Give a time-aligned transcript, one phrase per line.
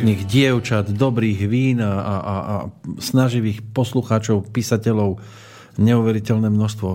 [0.00, 2.54] pekných dievčat, dobrých vín a, a, a
[3.04, 5.20] snaživých poslucháčov, písateľov,
[5.76, 6.90] neuveriteľné množstvo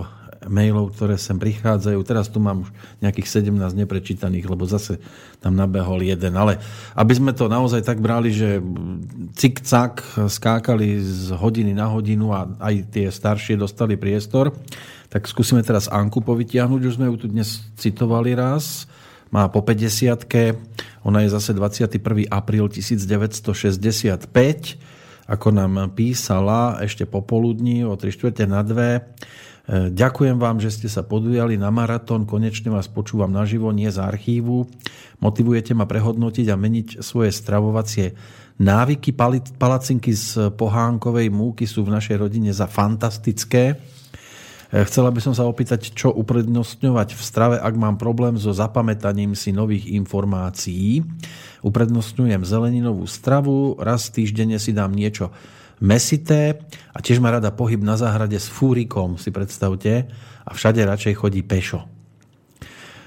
[0.50, 2.02] mailov, ktoré sem prichádzajú.
[2.02, 2.74] Teraz tu mám už
[3.06, 4.98] nejakých 17 neprečítaných, lebo zase
[5.38, 6.34] tam nabehol jeden.
[6.34, 6.58] Ale
[6.98, 8.58] aby sme to naozaj tak brali, že
[9.38, 14.50] cik-cak skákali z hodiny na hodinu a aj tie staršie dostali priestor,
[15.14, 16.80] tak skúsime teraz Anku povytiahnuť.
[16.82, 18.90] Už sme ju tu dnes citovali raz.
[19.30, 20.26] Má po 50
[21.06, 22.26] Ona je zase 21.
[22.30, 24.78] apríl 1965
[25.26, 29.90] ako nám písala ešte popoludní o 3 čtvrte na 2.
[29.90, 32.22] Ďakujem vám, že ste sa podujali na maratón.
[32.22, 34.70] Konečne vás počúvam naživo, nie z archívu.
[35.18, 38.14] Motivujete ma prehodnotiť a meniť svoje stravovacie
[38.62, 39.10] návyky.
[39.58, 43.74] Palacinky z pohánkovej múky sú v našej rodine za fantastické.
[44.66, 49.54] Chcela by som sa opýtať, čo uprednostňovať v strave, ak mám problém so zapamätaním si
[49.54, 51.06] nových informácií.
[51.62, 55.30] Uprednostňujem zeleninovú stravu, raz týždenne si dám niečo
[55.78, 56.58] mesité
[56.90, 60.08] a tiež má rada pohyb na záhrade s fúrikom, si predstavte,
[60.46, 61.86] a všade radšej chodí pešo.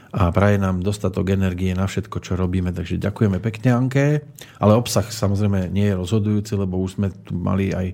[0.09, 4.26] A praje nám dostatok energie na všetko, čo robíme, takže ďakujeme pekne Anke,
[4.58, 7.94] ale obsah samozrejme nie je rozhodujúci, lebo už sme tu mali aj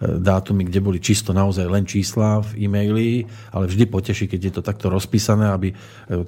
[0.00, 4.62] dátumy, kde boli čisto naozaj len čísla v e-maili, ale vždy poteší, keď je to
[4.62, 5.72] takto rozpísané, aby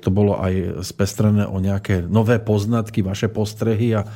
[0.00, 4.08] to bolo aj spestrené o nejaké nové poznatky, vaše postrehy a,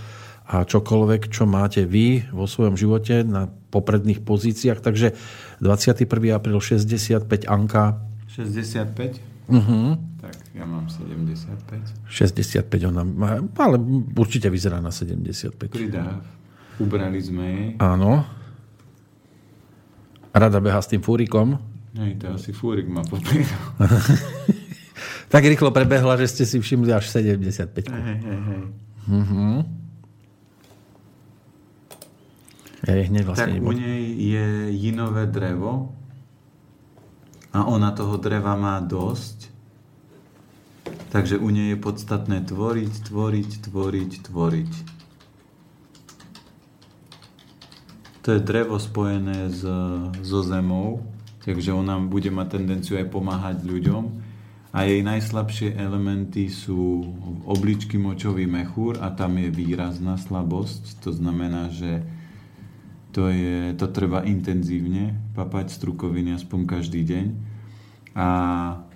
[0.48, 4.80] a čokoľvek, čo máte vy vo svojom živote na popredných pozíciách.
[4.80, 5.12] Takže
[5.60, 6.08] 21.
[6.32, 8.00] apríl 65 Anka.
[8.32, 9.52] 65?
[9.52, 10.00] Uh-huh.
[10.22, 12.08] Tak ja mám 75.
[12.08, 13.76] 65 ona má, ale
[14.16, 15.68] určite vyzerá na 75.
[15.68, 16.24] Pridá.
[16.80, 17.68] Ubrali sme jej.
[17.76, 18.24] Áno.
[20.32, 21.60] Rada beha s tým fúrikom.
[21.93, 23.76] Hej, to asi fúrik ma popíral.
[25.32, 27.93] tak rýchlo prebehla, že ste si všimli až 75.
[27.93, 28.62] Hej, hej, hej.
[29.12, 29.60] Uh-huh.
[32.82, 35.94] Ja je hneď vlastne tak u nej je jinové drevo
[37.54, 39.53] a ona toho dreva má dosť.
[41.12, 44.72] Takže u nej je podstatné tvoriť, tvoriť, tvoriť, tvoriť.
[48.22, 49.66] To je drevo spojené s,
[50.22, 51.03] so zemou,
[51.43, 54.31] takže ona bude mať tendenciu aj pomáhať ľuďom.
[54.72, 57.05] A jej najslabšie elementy sú
[57.44, 61.03] obličky močový mechúr a tam je výrazná slabosť.
[61.05, 62.00] To znamená, že
[63.12, 67.27] to, je, to treba intenzívne papať strukoviny aspoň každý deň.
[68.16, 68.28] A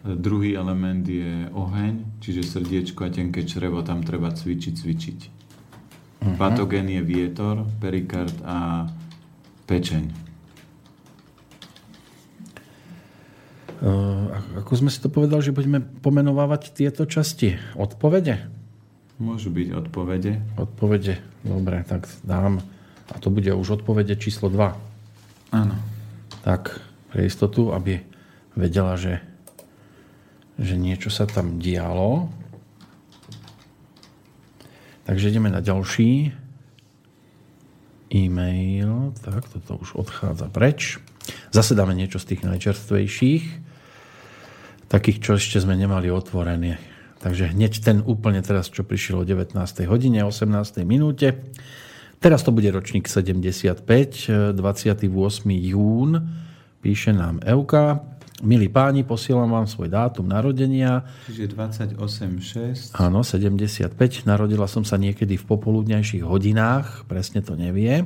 [0.01, 5.19] druhý element je oheň, čiže srdiečko a tenké črevo, tam treba cvičiť, cvičiť.
[5.21, 6.37] Uh-huh.
[6.41, 8.89] Patogén je vietor, perikard a
[9.67, 10.27] pečeň.
[14.57, 17.61] Ako sme si to povedali, že budeme pomenovávať tieto časti?
[17.77, 18.49] Odpovede?
[19.21, 20.33] Môžu byť odpovede.
[20.57, 22.65] Odpovede, dobre, tak dám.
[23.13, 25.55] A to bude už odpovede číslo 2.
[25.55, 25.77] Áno.
[26.43, 26.81] Tak,
[27.13, 28.03] pre istotu, aby
[28.57, 29.21] vedela, že,
[30.59, 32.33] že niečo sa tam dialo.
[35.07, 36.35] Takže ideme na ďalší
[38.11, 39.15] e-mail.
[39.23, 41.03] Tak, toto už odchádza preč.
[41.51, 43.45] Zase dáme niečo z tých najčerstvejších.
[44.87, 46.79] Takých, čo ešte sme nemali otvorené.
[47.19, 49.59] Takže hneď ten úplne teraz, čo prišiel o 19.
[49.91, 50.87] hodine, 18.
[50.87, 51.43] minúte.
[52.23, 54.55] Teraz to bude ročník 75, 28.
[55.51, 56.11] jún.
[56.81, 58.16] Píše nám Euka.
[58.45, 61.09] Milí páni, posielam vám svoj dátum narodenia.
[61.25, 62.93] Čiže 28.6.
[62.93, 63.97] Áno, 75.
[64.29, 68.05] Narodila som sa niekedy v popoludňajších hodinách, presne to nevie.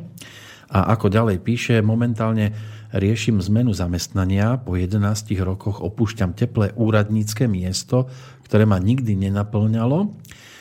[0.70, 2.54] A ako ďalej píše, momentálne
[2.94, 4.54] riešim zmenu zamestnania.
[4.62, 5.02] Po 11
[5.42, 8.06] rokoch opúšťam teplé úradnícke miesto,
[8.46, 10.14] ktoré ma nikdy nenaplňalo.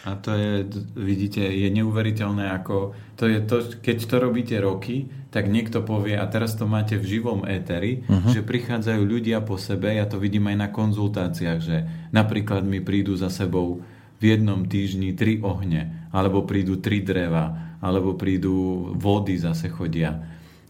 [0.07, 0.63] A to je,
[0.95, 6.23] vidíte, je neuveriteľné, ako to je to, keď to robíte roky, tak niekto povie, a
[6.31, 8.31] teraz to máte v živom éteri, uh-huh.
[8.31, 11.77] že prichádzajú ľudia po sebe, ja to vidím aj na konzultáciách, že
[12.15, 13.83] napríklad mi prídu za sebou
[14.19, 20.15] v jednom týždni tri ohne, alebo prídu tri dreva, alebo prídu vody zase chodia,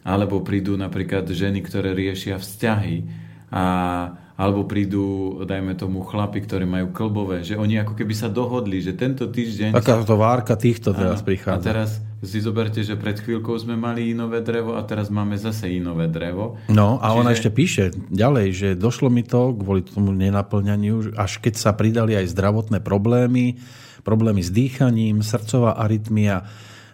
[0.01, 3.05] alebo prídu napríklad ženy, ktoré riešia vzťahy
[3.53, 3.65] a
[4.39, 8.95] alebo prídu, dajme tomu, chlapi, ktorí majú klbové, že oni ako keby sa dohodli, že
[8.95, 9.75] tento týždeň...
[9.75, 11.59] Taká to várka týchto teraz prichádza.
[11.59, 11.89] A teraz
[12.23, 16.55] si zoberte, že pred chvíľkou sme mali inové drevo a teraz máme zase inové drevo.
[16.71, 17.19] No a Čiže...
[17.19, 22.15] ona ešte píše ďalej, že došlo mi to kvôli tomu nenaplňaniu, až keď sa pridali
[22.15, 23.59] aj zdravotné problémy,
[24.07, 26.47] problémy s dýchaním, srdcová arytmia.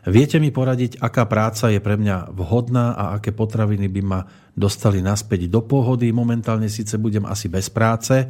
[0.06, 4.21] Viete mi poradiť, aká práca je pre mňa vhodná a aké potraviny by ma
[4.55, 6.09] dostali naspäť do pohody?
[6.15, 8.25] Momentálne síce budem asi bez práce,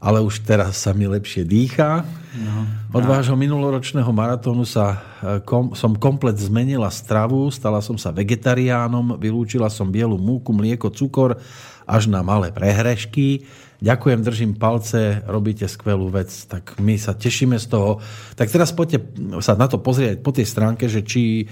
[0.00, 2.04] ale už teraz sa mi lepšie dýchá.
[2.36, 8.12] No, Od vášho minuloročného maratónu sa e, kom, som komplet zmenila stravu, stala som sa
[8.12, 11.40] vegetariánom, vylúčila som bielu múku, mlieko, cukor
[11.86, 13.46] až na malé prehrešky.
[13.76, 18.00] Ďakujem, držím palce, robíte skvelú vec, tak my sa tešíme z toho.
[18.32, 19.04] Tak teraz poďte
[19.44, 21.46] sa na to pozrieť po tej stránke, že či e,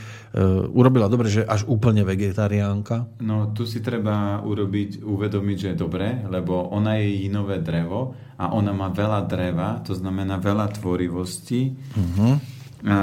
[0.72, 3.20] urobila dobre, že až úplne vegetariánka.
[3.20, 8.56] No tu si treba urobiť, uvedomiť, že je dobre, lebo ona je inové drevo a
[8.56, 11.76] ona má veľa dreva, to znamená veľa tvorivosti.
[11.76, 12.40] Uh-huh.
[12.84, 12.98] A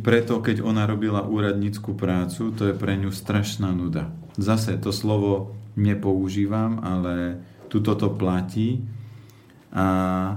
[0.00, 4.12] preto, keď ona robila úradnícku prácu, to je pre ňu strašná nuda.
[4.36, 8.82] Zase to slovo nepoužívam, ale tuto to platí.
[9.74, 9.86] A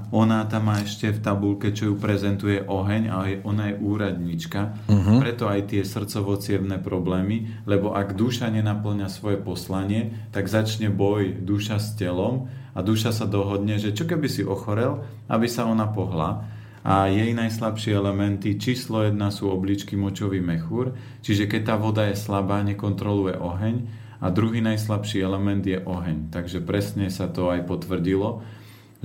[0.10, 4.90] ona tam má ešte v tabulke, čo ju prezentuje oheň, ale ona je úradnička.
[4.90, 5.22] Uh-huh.
[5.22, 6.42] Preto aj tie srdcovo
[6.82, 13.14] problémy, lebo ak duša nenaplňa svoje poslanie, tak začne boj duša s telom a duša
[13.14, 16.58] sa dohodne, že čo keby si ochorel, aby sa ona pohla.
[16.82, 22.18] A jej najslabšie elementy číslo jedna sú obličky močový mechúr, čiže keď tá voda je
[22.18, 26.34] slabá, nekontroluje oheň, a druhý najslabší element je oheň.
[26.34, 28.42] Takže presne sa to aj potvrdilo,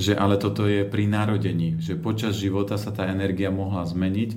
[0.01, 4.31] že ale toto je pri narodení, že počas života sa tá energia mohla zmeniť,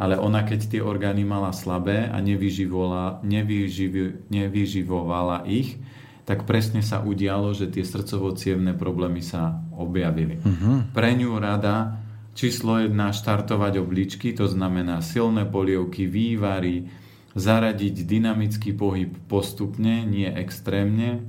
[0.00, 5.76] ale ona keď tie orgány mala slabé a nevyživovala, nevyživ, nevyživovala ich,
[6.24, 8.32] tak presne sa udialo, že tie srdcovo
[8.78, 10.38] problémy sa objavili.
[10.38, 10.86] Uh-huh.
[10.94, 11.98] Pre ňu rada
[12.32, 16.88] číslo jedna štartovať obličky, to znamená silné polievky, vývary,
[17.32, 21.24] zaradiť dynamický pohyb postupne, nie extrémne,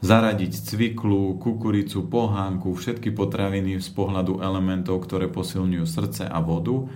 [0.00, 6.88] zaradiť cviklu, kukuricu, pohánku, všetky potraviny z pohľadu elementov, ktoré posilňujú srdce a vodu.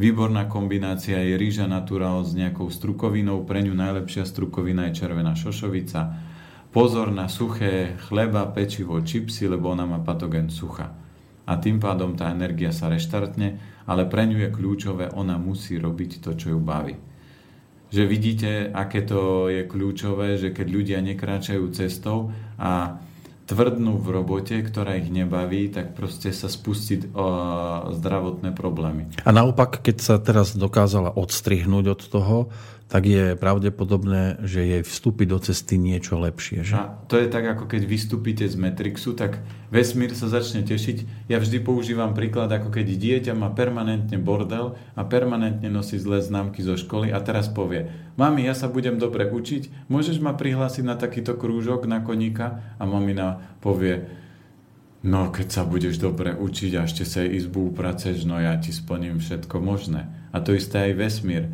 [0.00, 6.00] Výborná kombinácia je rýža naturál s nejakou strukovinou, pre ňu najlepšia strukovina je červená šošovica.
[6.70, 10.94] Pozor na suché chleba, pečivo, čipsy, lebo ona má patogen sucha.
[11.50, 13.58] A tým pádom tá energia sa reštartne,
[13.90, 17.09] ale pre ňu je kľúčové, ona musí robiť to, čo ju baví
[17.90, 23.02] že vidíte, aké to je kľúčové, že keď ľudia nekráčajú cestou a
[23.50, 27.26] tvrdnú v robote, ktorá ich nebaví, tak proste sa spustiť o
[27.98, 29.10] zdravotné problémy.
[29.26, 32.38] A naopak, keď sa teraz dokázala odstrihnúť od toho,
[32.90, 36.66] tak je pravdepodobné, že jej vstúpi do cesty niečo lepšie.
[36.66, 36.74] Že?
[36.74, 41.30] A to je tak, ako keď vystúpite z Matrixu, tak vesmír sa začne tešiť.
[41.30, 46.66] Ja vždy používam príklad, ako keď dieťa má permanentne bordel a permanentne nosí zlé známky
[46.66, 47.86] zo školy a teraz povie,
[48.20, 52.76] mami, ja sa budem dobre učiť, môžeš ma prihlásiť na takýto krúžok na koníka?
[52.76, 54.04] A mamina povie,
[55.00, 59.24] no keď sa budeš dobre učiť a ešte sa izbu upraceš, no ja ti splním
[59.24, 60.12] všetko možné.
[60.36, 61.48] A to isté aj vesmír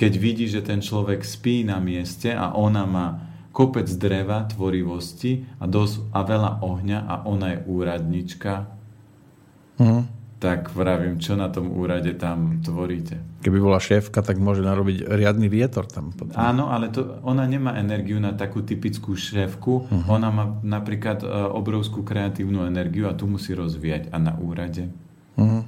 [0.00, 3.20] keď vidí, že ten človek spí na mieste a ona má
[3.52, 8.64] kopec dreva, tvorivosti a, dosť, a veľa ohňa a ona je úradnička,
[9.76, 10.02] mm.
[10.40, 13.20] tak vravím, čo na tom úrade tam tvoríte.
[13.40, 16.12] Keby bola šéfka, tak môže narobiť riadny vietor tam.
[16.12, 16.36] Potom.
[16.36, 19.88] Áno, ale to, ona nemá energiu na takú typickú šéfku.
[19.88, 20.12] Uh-huh.
[20.12, 24.12] Ona má napríklad uh, obrovskú kreatívnu energiu a tu musí rozvíjať.
[24.12, 24.92] A na úrade.
[25.40, 25.64] Uh-huh.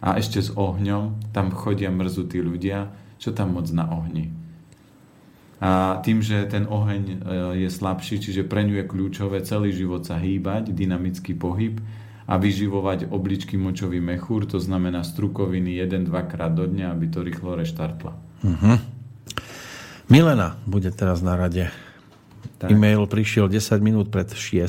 [0.00, 4.34] A ešte s ohňom, tam chodia mrzutí ľudia čo tam moc na ohni.
[5.62, 7.16] A tým, že ten oheň e,
[7.62, 11.78] je slabší, čiže pre ňu je kľúčové celý život sa hýbať, dynamický pohyb
[12.26, 17.58] a vyživovať obličky močový mechúr, to znamená strukoviny 1-2 krát do dňa, aby to rýchlo
[17.58, 18.14] reštartla.
[18.42, 18.78] Uh-huh.
[20.10, 21.70] Milena bude teraz na rade.
[22.58, 22.70] Tak.
[22.70, 24.62] E-mail prišiel 10 minút pred 6.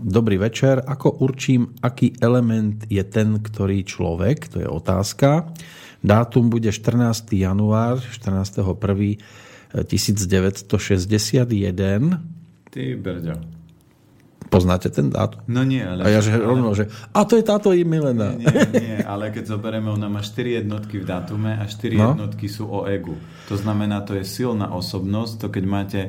[0.00, 0.80] Dobrý večer.
[0.80, 4.48] Ako určím, aký element je ten, ktorý človek?
[4.54, 5.52] To je otázka.
[6.00, 7.36] Dátum bude 14.
[7.36, 8.64] január, 14.
[8.64, 9.20] 1.
[9.70, 11.46] 1961.
[12.70, 13.59] Ty brďo.
[14.50, 15.46] Poznáte ten dátum?
[15.46, 16.02] No nie, ale...
[16.02, 18.34] A ja že rovno, že a to je táto Milena.
[18.34, 22.12] Nie, nie, ale keď zoberieme, ona má 4 jednotky v dátume a 4 no?
[22.12, 23.14] jednotky sú o egu.
[23.46, 26.00] To znamená, to je silná osobnosť, to keď máte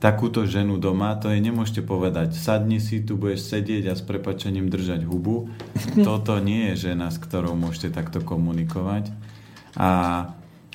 [0.00, 4.66] takúto ženu doma, to je nemôžete povedať, sadni si, tu budeš sedieť a s prepačením
[4.66, 5.52] držať hubu.
[6.08, 9.12] Toto nie je žena, s ktorou môžete takto komunikovať
[9.76, 9.90] a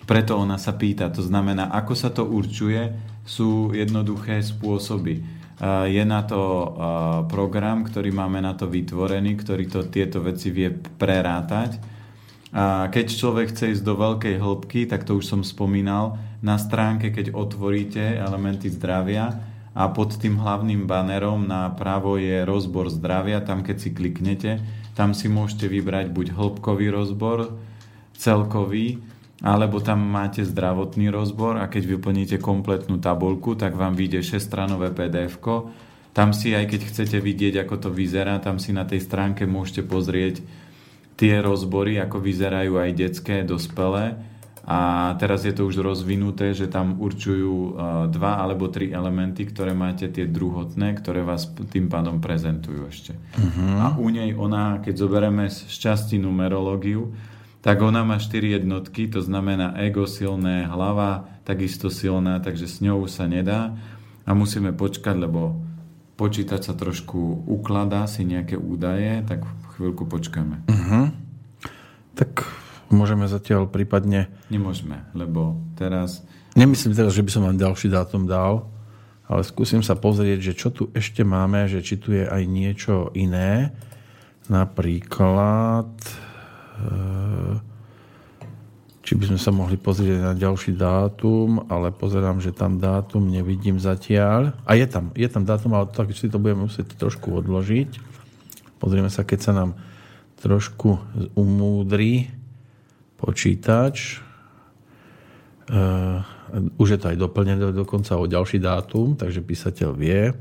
[0.07, 1.11] preto ona sa pýta.
[1.11, 2.95] To znamená, ako sa to určuje,
[3.27, 5.36] sú jednoduché spôsoby.
[5.65, 6.39] Je na to
[7.25, 11.81] program, ktorý máme na to vytvorený, ktorý to, tieto veci vie prerátať.
[12.53, 17.09] A keď človek chce ísť do veľkej hĺbky, tak to už som spomínal, na stránke,
[17.09, 19.41] keď otvoríte elementy zdravia
[19.73, 24.61] a pod tým hlavným banerom na pravo je rozbor zdravia, tam keď si kliknete,
[24.93, 27.57] tam si môžete vybrať buď hĺbkový rozbor,
[28.13, 29.01] celkový,
[29.41, 35.37] alebo tam máte zdravotný rozbor a keď vyplníte kompletnú tabulku, tak vám vyjde 6-stranové pdf.
[36.17, 39.85] Tam si, aj keď chcete vidieť, ako to vyzerá, tam si na tej stránke môžete
[39.85, 40.41] pozrieť
[41.13, 44.17] tie rozbory, ako vyzerajú aj detské, dospelé.
[44.67, 47.71] A teraz je to už rozvinuté, že tam určujú e,
[48.11, 53.15] dva alebo tri elementy, ktoré máte tie druhotné, ktoré vás tým pádom prezentujú ešte.
[53.15, 53.79] Uh-huh.
[53.79, 57.15] A u nej ona, keď zoberieme z časti numerológiu,
[57.67, 63.11] tak ona má 4 jednotky, to znamená ego silné, hlava takisto silná, takže s ňou
[63.11, 63.75] sa nedá
[64.23, 65.59] a musíme počkať, lebo
[66.15, 69.43] počítač sa trošku ukladá si nejaké údaje, tak
[69.75, 70.63] chvíľku počkáme.
[70.63, 71.11] Uh-huh.
[72.15, 72.47] Tak
[72.87, 74.31] môžeme zatiaľ prípadne...
[74.47, 76.23] Nemôžeme, lebo teraz...
[76.55, 78.63] Nemyslím teraz, že by som vám ďalší dátum dal,
[79.27, 83.11] ale skúsim sa pozrieť, že čo tu ešte máme, že či tu je aj niečo
[83.11, 83.75] iné.
[84.47, 85.91] Napríklad
[89.07, 93.79] či by sme sa mohli pozrieť na ďalší dátum, ale pozerám, že tam dátum nevidím
[93.79, 94.51] zatiaľ.
[94.67, 98.03] A je tam, je tam dátum, ale tak si to budeme musieť trošku odložiť.
[98.83, 99.79] Pozrieme sa, keď sa nám
[100.43, 100.99] trošku
[101.39, 102.27] umúdri
[103.15, 104.19] počítač.
[105.71, 106.19] Uh,
[106.75, 110.35] už je to aj doplnené dokonca o ďalší dátum, takže písateľ vie,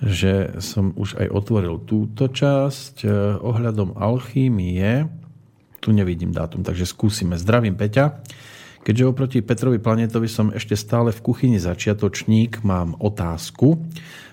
[0.00, 3.04] že som už aj otvoril túto časť.
[3.04, 5.04] Uh, ohľadom alchýmie
[5.78, 7.38] tu nevidím dátum, takže skúsime.
[7.38, 8.20] Zdravím Peťa.
[8.82, 13.76] Keďže oproti Petrovi Planetovi som ešte stále v kuchyni začiatočník, mám otázku.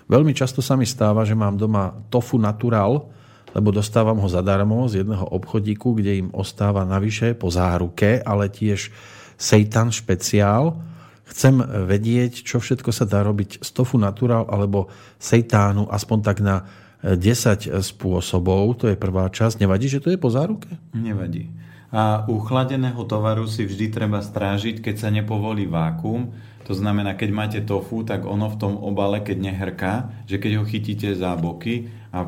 [0.06, 3.10] Veľmi často sa mi stáva, že mám doma tofu natural,
[3.52, 8.92] lebo dostávam ho zadarmo z jedného obchodíku, kde im ostáva navyše po záruke, ale tiež
[9.36, 10.78] seitan špeciál.
[11.26, 11.58] Chcem
[11.90, 14.88] vedieť, čo všetko sa dá robiť z tofu natural alebo
[15.18, 19.60] seitánu, aspoň tak na 10 spôsobov, to je prvá časť.
[19.60, 20.70] Nevadí, že to je po záruke?
[20.96, 21.52] Nevadí.
[21.94, 26.34] A u chladeného tovaru si vždy treba strážiť, keď sa nepovolí vákum.
[26.66, 29.94] To znamená, keď máte tofu, tak ono v tom obale, keď nehrká,
[30.26, 32.26] že keď ho chytíte za boky a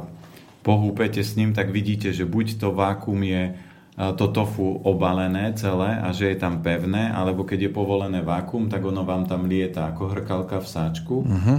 [0.63, 3.59] pohúpete s ním, tak vidíte, že buď to vákum je
[3.99, 8.87] to tofu obalené celé a že je tam pevné, alebo keď je povolené vákum, tak
[8.87, 11.17] ono vám tam lieta ako hrkalka v sáčku.
[11.27, 11.59] Uh-huh.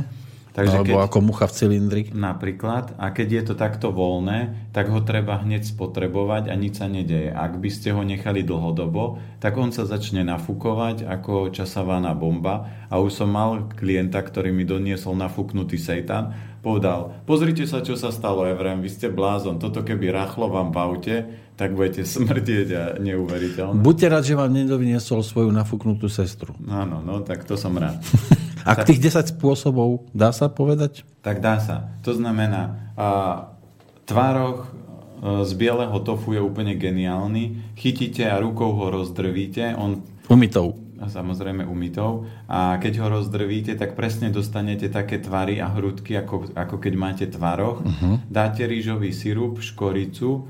[0.60, 2.02] Takže Alebo keď, ako mucha v cylindri.
[2.12, 2.92] Napríklad.
[3.00, 7.32] A keď je to takto voľné, tak ho treba hneď spotrebovať a nič sa nedeje.
[7.32, 12.68] Ak by ste ho nechali dlhodobo, tak on sa začne nafúkovať ako časovaná bomba.
[12.92, 16.36] A už som mal klienta, ktorý mi doniesol nafúknutý seitan.
[16.60, 19.64] Povedal, pozrite sa, čo sa stalo, Evrem, vy ste blázon.
[19.64, 21.16] Toto keby rachlo vám v aute,
[21.56, 23.80] tak budete smrtieť a neuveriteľné.
[23.80, 26.56] Buďte rád, že vám nedovniesol svoju nafúknutú sestru.
[26.68, 28.00] Áno, no tak to som rád.
[28.68, 31.08] A tak, tých 10 spôsobov dá sa povedať?
[31.24, 31.96] Tak dá sa.
[32.04, 33.10] To znamená, a,
[34.04, 37.74] tvároch e, z bieleho tofu je úplne geniálny.
[37.80, 39.74] Chytíte a rukou ho rozdrvíte.
[39.80, 40.04] On...
[40.28, 40.76] Umytou.
[41.08, 42.28] Samozrejme umytou.
[42.52, 47.26] A keď ho rozdrvíte, tak presne dostanete také tvary a hrudky, ako, ako keď máte
[47.32, 47.80] tvaroch.
[47.80, 48.20] Uh-huh.
[48.28, 50.50] Dáte rýžový sirup, škoricu,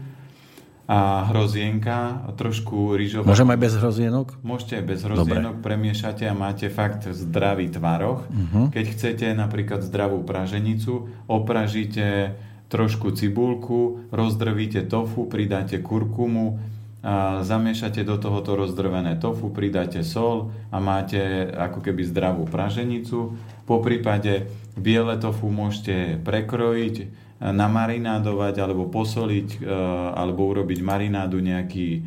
[0.89, 3.29] a hrozienka, trošku rýžová.
[3.29, 4.27] Môžem aj bez hrozienok?
[4.41, 5.65] Môžete aj bez hrozienok, Dobre.
[5.69, 8.25] premiešate a máte fakt zdravý tvaroch.
[8.25, 8.73] Uh-huh.
[8.73, 12.33] Keď chcete napríklad zdravú praženicu, opražíte
[12.73, 16.57] trošku cibulku, rozdrvíte tofu, pridáte kurkumu,
[16.99, 23.39] a zamiešate do tohoto rozdrvené tofu, pridáte sol a máte ako keby zdravú praženicu.
[23.63, 26.95] Po prípade biele tofu môžete prekrojiť,
[27.39, 29.71] namarinádovať alebo posoliť e,
[30.11, 32.01] alebo urobiť marinádu nejaký e,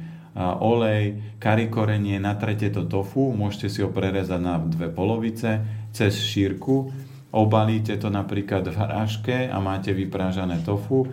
[0.60, 6.92] olej, kari korenie, natrete to tofu, môžete si ho prerezať na dve polovice cez šírku,
[7.32, 11.08] obalíte to napríklad v hráške a máte vyprážané tofu,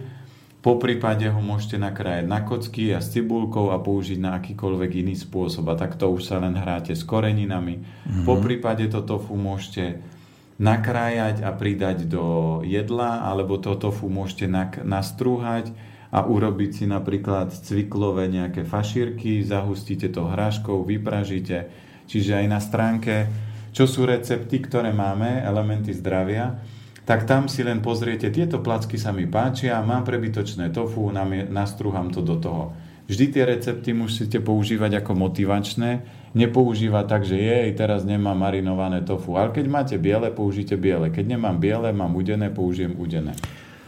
[0.59, 5.15] po prípade ho môžete nakrájať na kocky a s cibulkou a použiť na akýkoľvek iný
[5.15, 5.71] spôsob.
[5.71, 7.79] A takto už sa len hráte s koreninami.
[7.79, 8.25] Mm-hmm.
[8.27, 10.03] Po prípade to tofu môžete
[10.59, 14.51] nakrájať a pridať do jedla, alebo to tofu môžete
[14.83, 15.71] nastrúhať
[16.11, 21.71] a urobiť si napríklad cviklové nejaké fašírky, zahustíte to hráškou, vypražíte.
[22.11, 23.31] Čiže aj na stránke,
[23.71, 26.59] čo sú recepty, ktoré máme, elementy zdravia,
[27.09, 31.09] tak tam si len pozriete, tieto placky sa mi páčia, mám prebytočné tofu,
[31.49, 32.77] nastrúham to do toho.
[33.09, 36.05] Vždy tie recepty musíte používať ako motivačné,
[36.37, 39.41] nepoužíva tak, že jej, teraz nemám marinované tofu.
[39.41, 41.09] Ale keď máte biele, použite biele.
[41.09, 43.33] Keď nemám biele, mám udené, použijem udené.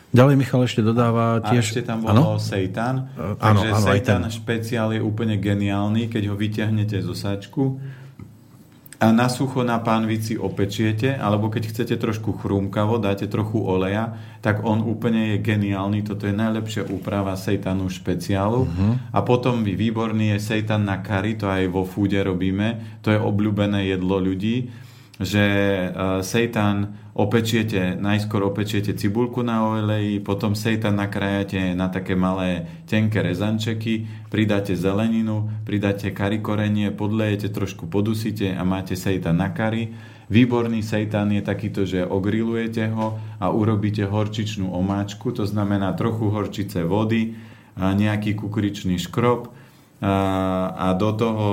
[0.10, 1.62] Ďalej Michal ešte dodáva A tiež...
[1.70, 2.42] ešte tam bolo Áno?
[2.42, 3.14] seitan.
[3.38, 7.78] Takže áno, aj seitan špeciál je úplne geniálny, keď ho vyťahnete zo sačku
[9.02, 14.14] a na sucho na pánvici opečiete, alebo keď chcete trošku chrúmkavo, dáte trochu oleja,
[14.46, 16.06] tak on úplne je geniálny.
[16.06, 18.62] Toto je najlepšia úprava seitanu špeciálu.
[18.70, 18.94] Uh-huh.
[19.10, 23.02] A potom výborný je seitan na kari, to aj vo fúde robíme.
[23.02, 24.70] To je obľúbené jedlo ľudí
[25.22, 32.66] že uh, seitan opečiete, najskôr opečiete cibulku na oleji, potom seitan nakrájate na také malé
[32.90, 39.94] tenké rezančeky, pridáte zeleninu, pridáte kari korenie, podlejete, trošku podusíte a máte seitan na kari.
[40.32, 46.88] Výborný seitan je takýto, že ogrilujete ho a urobíte horčičnú omáčku, to znamená trochu horčice
[46.88, 47.36] vody,
[47.76, 49.52] nejaký kukuričný škrob
[50.02, 51.50] a, do toho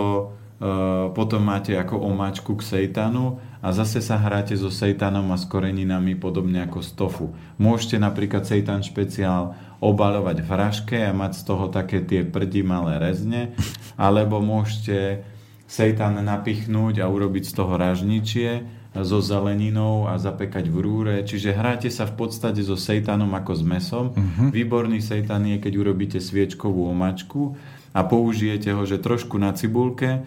[0.59, 5.45] Uh, potom máte ako omáčku k sejtanu a zase sa hráte so sejtanom a s
[5.51, 7.27] koreninami podobne ako z tofu.
[7.59, 13.03] Môžete napríklad sejtan špeciál obalovať v hraške a mať z toho také tie prdi malé
[13.03, 13.55] rezne,
[13.99, 15.27] alebo môžete
[15.69, 18.51] sejtan napichnúť a urobiť z toho ražničie
[18.97, 21.15] so zeleninou a zapekať v rúre.
[21.23, 24.07] Čiže hráte sa v podstate so sejtanom ako s mesom.
[24.17, 24.49] Uh-huh.
[24.49, 27.55] Výborný sejtan je, keď urobíte sviečkovú omačku
[27.93, 30.25] a použijete ho, že trošku na cibulke,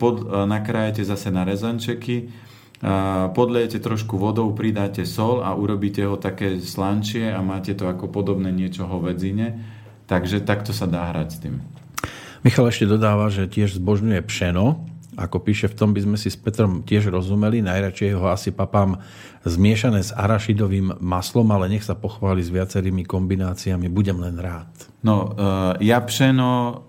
[0.00, 0.14] pod,
[0.48, 2.32] nakrájate zase na rezančeky,
[3.32, 8.52] podlejete trošku vodou, pridáte sol a urobíte ho také slančie a máte to ako podobné
[8.52, 9.60] niečo hovedzine.
[10.04, 11.54] Takže takto sa dá hrať s tým.
[12.44, 14.84] Michal ešte dodáva, že tiež zbožňuje pšeno.
[15.16, 17.64] Ako píše, v tom by sme si s Petrom tiež rozumeli.
[17.64, 19.00] Najradšej ho asi papám
[19.48, 23.88] zmiešané s arašidovým maslom, ale nech sa pochváli s viacerými kombináciami.
[23.88, 24.68] Budem len rád.
[25.00, 26.82] No, uh, ja pšeno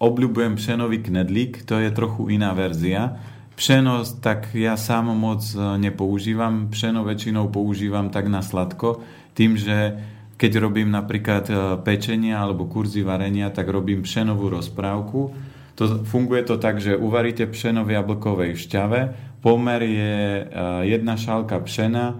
[0.00, 3.20] obľúbujem pšenový knedlík, to je trochu iná verzia.
[3.60, 6.72] Pšeno, tak ja sám moc e, nepoužívam.
[6.72, 9.04] Pšeno väčšinou používam tak na sladko,
[9.36, 10.00] tým, že
[10.40, 15.36] keď robím napríklad e, pečenia alebo kurzy varenia, tak robím pšenovú rozprávku.
[15.76, 19.00] To, funguje to tak, že uvaríte pšeno v jablkovej šťave,
[19.44, 20.42] pomer je e,
[20.88, 22.16] jedna šálka pšena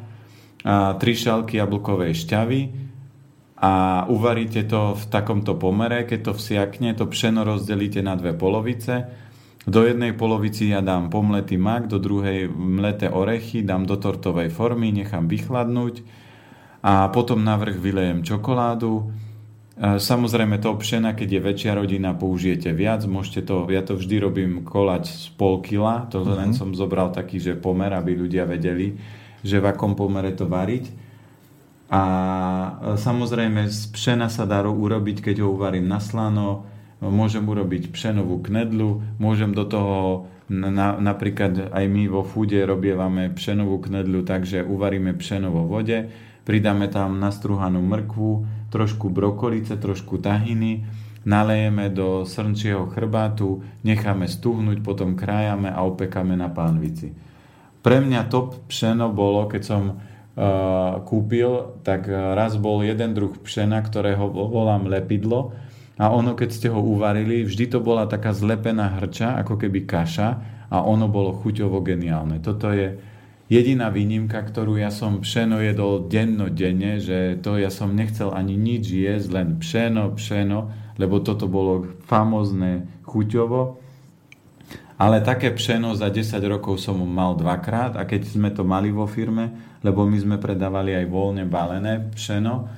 [0.60, 2.89] a tri šálky jablkovej šťavy,
[3.60, 9.04] a uvaríte to v takomto pomere, keď to vsiakne, to pšeno rozdelíte na dve polovice.
[9.68, 14.88] Do jednej polovici ja dám pomletý mak, do druhej mleté orechy, dám do tortovej formy,
[14.88, 16.00] nechám vychladnúť
[16.80, 19.12] a potom na vrch vylejem čokoládu.
[19.80, 23.04] Samozrejme to pšena, keď je väčšia rodina, použijete viac.
[23.04, 26.36] Môžete to, ja to vždy robím kolať z pol kila, to mm-hmm.
[26.36, 28.96] len som zobral taký, že pomer, aby ľudia vedeli,
[29.44, 31.09] že v akom pomere to variť.
[31.90, 36.70] A e, samozrejme z pšena sa dá urobiť, keď ho uvarím na slano,
[37.02, 43.86] môžem urobiť pšenovú knedlu, môžem do toho na, napríklad aj my vo fúde robievame pšenovú
[43.86, 46.10] knedlu, takže uvaríme pšeno vo vode,
[46.42, 48.30] pridáme tam nastruhanú mrkvu,
[48.74, 50.82] trošku brokolice, trošku tahiny,
[51.22, 57.14] nalejeme do srnčieho chrbátu, necháme stuhnúť, potom krájame a opekáme na pánvici.
[57.80, 59.82] Pre mňa top pšeno bolo, keď som
[61.04, 65.52] kúpil, tak raz bol jeden druh pšena, ktorého volám lepidlo
[66.00, 70.40] a ono, keď ste ho uvarili, vždy to bola taká zlepená hrča, ako keby kaša
[70.72, 72.40] a ono bolo chuťovo geniálne.
[72.40, 72.96] Toto je
[73.52, 78.88] jediná výnimka, ktorú ja som pšeno jedol denne, že to ja som nechcel ani nič
[78.88, 80.58] jesť, len pšeno, pšeno,
[80.96, 83.76] lebo toto bolo famozné chuťovo.
[85.00, 89.08] Ale také pšeno za 10 rokov som mal dvakrát a keď sme to mali vo
[89.08, 92.68] firme, lebo my sme predávali aj voľne balené pšeno,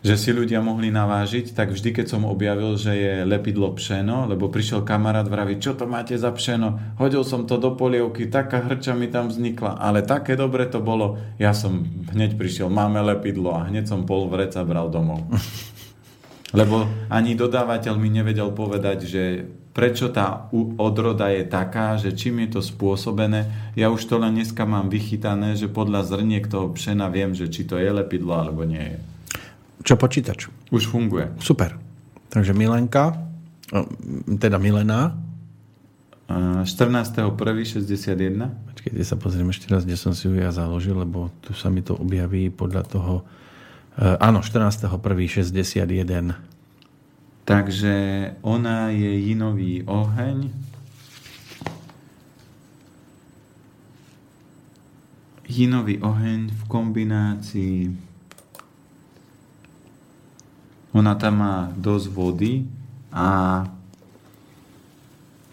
[0.00, 4.48] že si ľudia mohli navážiť, tak vždy, keď som objavil, že je lepidlo pšeno, lebo
[4.48, 8.96] prišiel kamarát vraviť, čo to máte za pšeno, hodil som to do polievky, taká hrča
[8.96, 13.52] mi tam vznikla, ale také dobre to bolo, ja som hneď prišiel, máme lepidlo.
[13.56, 15.24] A hneď som pol vreca bral domov.
[16.58, 19.22] Lebo ani dodávateľ mi nevedel povedať, že
[19.74, 20.46] prečo tá
[20.78, 23.74] odroda je taká, že čím je to spôsobené.
[23.74, 27.66] Ja už to len dneska mám vychytané, že podľa zrniek toho pšena viem, že či
[27.66, 28.98] to je lepidlo alebo nie je.
[29.82, 30.46] Čo počítač?
[30.70, 31.34] Už funguje.
[31.42, 31.74] Super.
[32.30, 33.18] Takže Milenka,
[34.38, 35.18] teda Milena.
[36.30, 37.34] 14.1.61.
[38.72, 41.84] Počkejte sa pozriem ešte raz, kde som si ju ja založil, lebo tu sa mi
[41.84, 43.28] to objaví podľa toho...
[44.00, 46.53] E, áno, 14.1.61.
[47.44, 47.94] Takže
[48.40, 50.48] ona je jinový oheň.
[55.44, 57.76] Jinový oheň v kombinácii
[60.94, 62.52] ona tam má dosť vody
[63.10, 63.66] a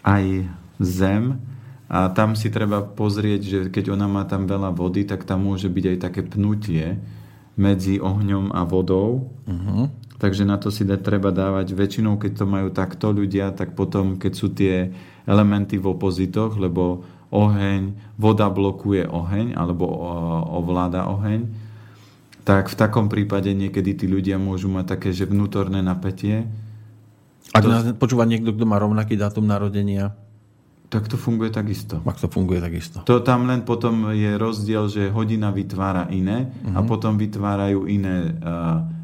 [0.06, 0.46] aj
[0.78, 1.42] zem
[1.90, 5.66] a tam si treba pozrieť, že keď ona má tam veľa vody, tak tam môže
[5.66, 6.96] byť aj také pnutie,
[7.52, 9.28] medzi ohňom a vodou.
[9.44, 9.92] Uh-huh.
[10.22, 14.14] Takže na to si da, treba dávať väčšinou, keď to majú takto ľudia, tak potom,
[14.22, 14.94] keď sú tie
[15.26, 17.02] elementy v opozitoch, lebo
[17.34, 19.82] oheň, voda blokuje oheň alebo
[20.62, 21.50] ovláda oheň,
[22.46, 26.46] tak v takom prípade niekedy tí ľudia môžu mať také, že vnútorné napätie.
[27.50, 27.98] Ak to...
[27.98, 30.14] počúva niekto, kto má rovnaký dátum narodenia?
[30.86, 31.98] Tak to funguje takisto.
[32.06, 33.02] Ak to funguje takisto.
[33.10, 36.78] To tam len potom je rozdiel, že hodina vytvára iné uh-huh.
[36.78, 36.86] a mhm.
[36.86, 39.01] potom vytvárajú iné uh, uh,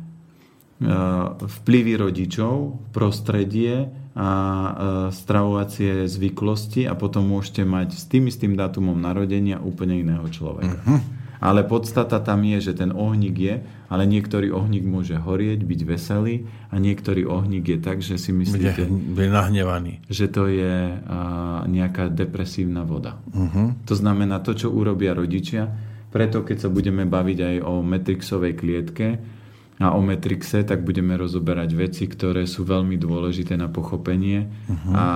[1.42, 4.70] vplyvy rodičov, prostredie a uh,
[5.14, 10.74] stravovacie zvyklosti a potom môžete mať s tým istým dátumom narodenia úplne iného človeka.
[10.74, 10.98] Uh-huh.
[11.38, 16.50] Ale podstata tam je, že ten ohník je, ale niektorý ohník môže horieť, byť veselý
[16.74, 20.02] a niektorý ohník je tak, že si myslíte, je nahnevaný.
[20.10, 23.22] že to je uh, nejaká depresívna voda.
[23.30, 23.70] Uh-huh.
[23.86, 25.70] To znamená to, čo urobia rodičia,
[26.10, 29.37] preto keď sa budeme baviť aj o metrixovej klietke,
[29.78, 34.50] a o Metrixe, tak budeme rozoberať veci, ktoré sú veľmi dôležité na pochopenie.
[34.66, 34.90] Uh-huh.
[34.90, 35.08] A,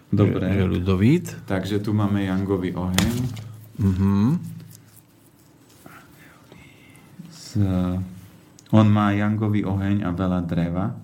[0.08, 0.48] Dobre.
[0.48, 1.36] že, že ľudovít.
[1.44, 3.12] Takže tu máme Jangový oheň.
[3.76, 4.40] Uh-huh.
[7.28, 7.60] Z,
[8.72, 10.96] on má Jangový oheň a veľa dreva.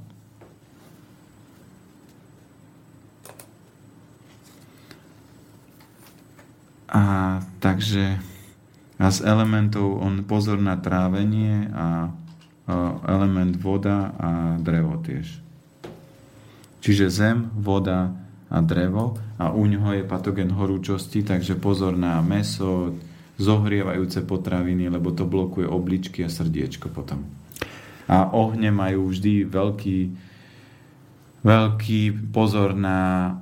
[6.88, 7.02] A
[7.60, 8.29] takže
[9.00, 12.12] a z elementov on pozor na trávenie a
[13.08, 15.40] element voda a drevo tiež.
[16.84, 18.12] Čiže zem, voda
[18.52, 22.92] a drevo a u ňoho je patogen horúčosti, takže pozor na meso,
[23.40, 27.24] zohrievajúce potraviny, lebo to blokuje obličky a srdiečko potom.
[28.04, 29.98] A ohne majú vždy veľký
[31.40, 33.32] veľký pozor na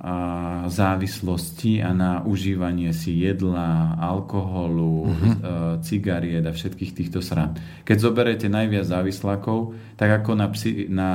[0.71, 5.83] závislosti a na užívanie si jedla, alkoholu, mm-hmm.
[5.83, 7.59] cigariet a všetkých týchto srán.
[7.83, 11.11] Keď zoberete najviac závislakov, tak ako na, psi, na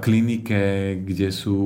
[0.00, 1.60] klinike, kde sú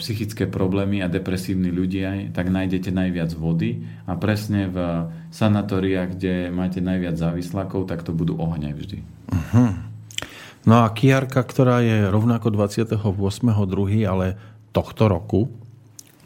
[0.00, 6.80] psychické problémy a depresívni ľudia, tak nájdete najviac vody a presne v sanatóriách, kde máte
[6.80, 9.04] najviac závislakov, tak to budú ohne vždy.
[9.28, 9.76] Uh-huh.
[10.66, 14.34] No a Kiarka, ktorá je rovnako 28.2., ale
[14.74, 15.46] tohto roku,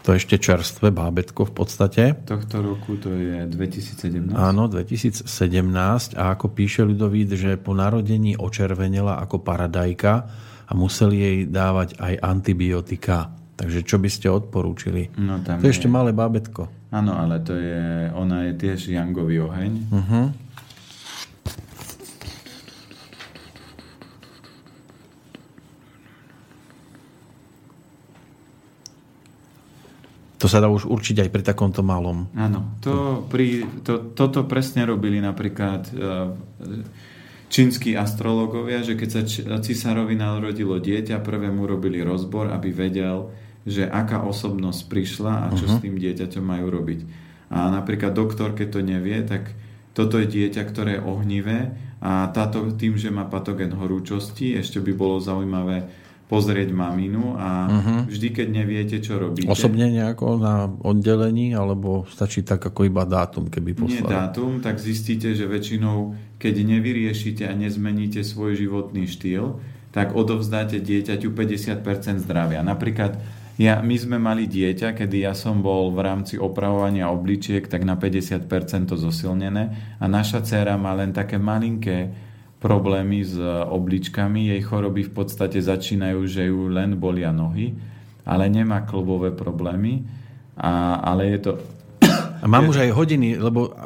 [0.01, 2.03] to je ešte čerstvé bábetko v podstate.
[2.25, 4.33] Tohto roku to je 2017?
[4.33, 5.29] Áno, 2017
[6.17, 10.13] a ako píše Ľudovít, že po narodení očervenela ako paradajka
[10.67, 13.37] a museli jej dávať aj antibiotika.
[13.61, 15.13] Takže čo by ste odporúčili?
[15.21, 16.81] No, tam to je, je ešte malé bábetko.
[16.97, 19.73] Áno, ale to je, ona je tiež jangový oheň.
[19.93, 20.33] Uh-huh.
[30.41, 32.33] To sa dá už určiť aj pri takomto malom.
[32.33, 35.93] Áno, to pri, to, toto presne robili napríklad e,
[37.53, 39.23] čínsky astrologovia, že keď sa
[39.61, 43.29] cisárovi narodilo dieťa, prvé mu robili rozbor, aby vedel,
[43.69, 45.77] že aká osobnosť prišla a čo uh-huh.
[45.77, 47.01] s tým dieťaťom majú robiť.
[47.53, 49.53] A napríklad doktor, keď to nevie, tak
[49.93, 51.59] toto je dieťa, ktoré je ohnivé
[52.01, 55.85] a táto, tým, že má patogen horúčosti, ešte by bolo zaujímavé
[56.31, 58.01] pozrieť maminu a uh-huh.
[58.07, 59.51] vždy, keď neviete, čo robíte.
[59.51, 64.07] Osobne nejako na oddelení, alebo stačí tak ako iba dátum, keby poslali?
[64.07, 69.59] Nie dátum, tak zistíte, že väčšinou, keď nevyriešite a nezmeníte svoj životný štýl,
[69.91, 72.63] tak odovzdáte dieťaťu 50% zdravia.
[72.63, 73.19] Napríklad
[73.61, 77.93] ja, my sme mali dieťa, kedy ja som bol v rámci opravovania obličiek tak na
[77.93, 78.49] 50%
[78.89, 82.30] to zosilnené a naša dcéra má len také malinké
[82.61, 84.53] problémy s obličkami.
[84.53, 87.73] Jej choroby v podstate začínajú, že ju len bolia nohy,
[88.29, 90.05] ale nemá klbové problémy.
[90.61, 91.53] A, ale je to
[92.41, 93.77] a mám už aj hodiny, lebo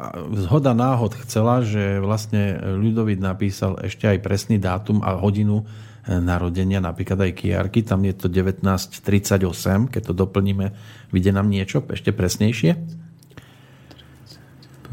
[0.47, 5.67] zhoda náhod chcela, že vlastne Ľudovit napísal ešte aj presný dátum a hodinu
[6.07, 10.71] e, narodenia, napríklad aj Kiarky, tam je to 1938, keď to doplníme,
[11.11, 12.79] vyjde nám niečo ešte presnejšie?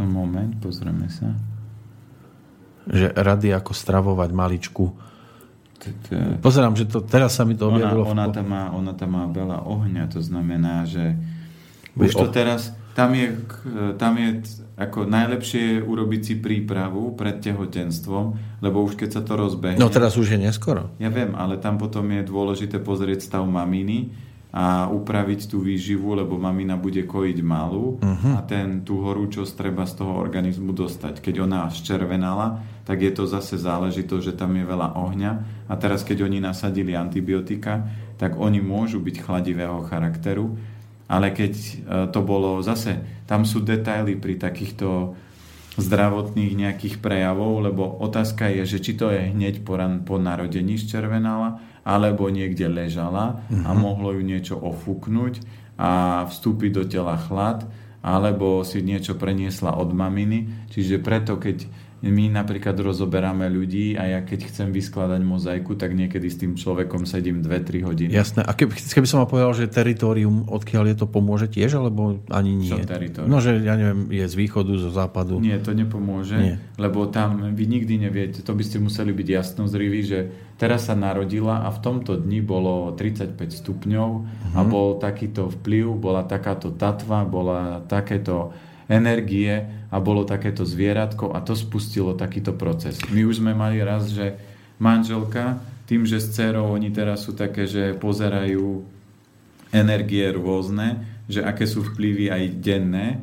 [0.02, 1.30] Moment, pozrieme sa.
[2.88, 4.84] Že rady ako stravovať maličku.
[6.38, 8.06] Pozerám, že to, teraz sa mi to objavilo.
[8.06, 11.18] Ona, ona, tam má, ona tam má veľa ohňa, to znamená, že
[11.98, 13.40] už to teraz tam je,
[13.96, 14.44] tam je
[14.76, 18.24] ako najlepšie urobiť si prípravu pred tehotenstvom,
[18.60, 19.80] lebo už keď sa to rozbehne...
[19.80, 20.92] No teraz už je neskoro.
[21.00, 24.12] Ja viem, ale tam potom je dôležité pozrieť stav maminy
[24.52, 28.36] a upraviť tú výživu, lebo mamina bude kojiť malú uh-huh.
[28.36, 31.24] a ten, tú horúčosť treba z toho organizmu dostať.
[31.24, 35.32] Keď ona ščervenala, tak je to zase záležitosť, že tam je veľa ohňa
[35.72, 37.88] a teraz keď oni nasadili antibiotika,
[38.20, 40.52] tak oni môžu byť chladivého charakteru,
[41.08, 41.72] ale keď e,
[42.12, 45.16] to bolo zase, tam sú detaily pri takýchto
[45.80, 50.76] zdravotných nejakých prejavov, lebo otázka je, že či to je hneď po, ran, po narodení
[50.76, 53.74] červenala, alebo niekde ležala a uh-huh.
[53.74, 55.42] mohlo ju niečo ofúknuť
[55.80, 57.66] a vstúpiť do tela chlad,
[58.02, 60.68] alebo si niečo preniesla od maminy.
[60.74, 61.66] Čiže preto, keď
[62.10, 67.06] my napríklad rozoberáme ľudí a ja keď chcem vyskladať mozaiku, tak niekedy s tým človekom
[67.06, 68.10] sedím 2-3 hodiny.
[68.10, 68.42] Jasné.
[68.42, 72.58] A keby, keby som vám povedal, že teritorium, odkiaľ je to, pomôže tiež, alebo ani
[72.58, 72.74] nie?
[72.74, 73.30] Čo teritorium?
[73.30, 75.38] No, že ja neviem, je z východu, zo západu.
[75.38, 76.56] Nie, to nepomôže, nie.
[76.74, 80.18] lebo tam vy nikdy neviete, to by ste museli byť jasnozriví, že
[80.58, 84.58] teraz sa narodila a v tomto dni bolo 35 stupňov uh-huh.
[84.58, 84.66] a mhm.
[84.66, 88.50] bol takýto vplyv, bola takáto tatva, bola takéto
[88.90, 92.96] energie a bolo takéto zvieratko a to spustilo takýto proces.
[93.12, 94.40] My už sme mali raz, že
[94.80, 98.80] manželka, tým, že s dcerou oni teraz sú také, že pozerajú
[99.68, 103.20] energie rôzne, že aké sú vplyvy aj denné,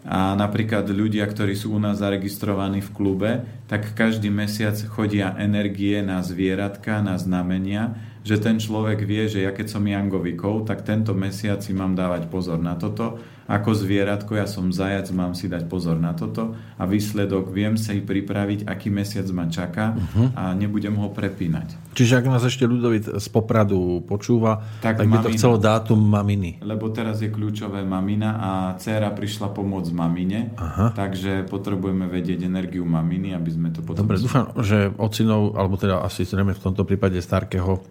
[0.00, 3.30] a napríklad ľudia, ktorí sú u nás zaregistrovaní v klube,
[3.68, 9.52] tak každý mesiac chodia energie na zvieratka, na znamenia, že ten človek vie, že ja
[9.52, 14.46] keď som Jangovikov, tak tento mesiac si mám dávať pozor na toto ako zvieratko, ja
[14.46, 18.94] som zajac, mám si dať pozor na toto a výsledok viem sa i pripraviť, aký
[18.94, 20.38] mesiac ma čaká uh-huh.
[20.38, 21.90] a nebudem ho prepínať.
[21.98, 26.62] Čiže ak nás ešte ľudovit z Popradu počúva, tak, tak by to chcelo dátum maminy.
[26.62, 30.94] Lebo teraz je kľúčové mamina a dcera prišla pomôcť mamine, Aha.
[30.94, 34.06] takže potrebujeme vedieť energiu maminy, aby sme to potom...
[34.06, 37.82] Dobre, dúfam, že ocinov, alebo teda asi zrejme v tomto prípade Starkého,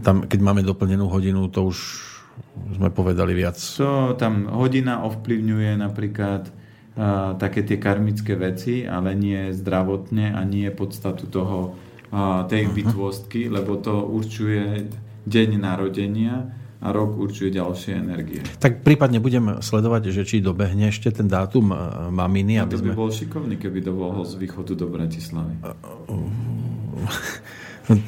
[0.00, 1.76] tam, keď máme doplnenú hodinu, to už
[2.76, 3.56] sme povedali viac.
[3.80, 6.52] To tam hodina ovplyvňuje napríklad a,
[7.40, 11.76] také tie karmické veci, ale nie zdravotne a nie podstatu toho,
[12.12, 12.76] a, tej uh-huh.
[12.76, 14.88] bytvostky, lebo to určuje
[15.24, 16.52] deň narodenia
[16.82, 18.42] a rok určuje ďalšie energie.
[18.58, 21.70] Tak prípadne budem sledovať, že či dobehne ešte ten dátum
[22.10, 22.58] maminy.
[22.58, 22.98] Aby to by sme...
[22.98, 25.62] bol šikovný, keby bol z východu do Bratislavy.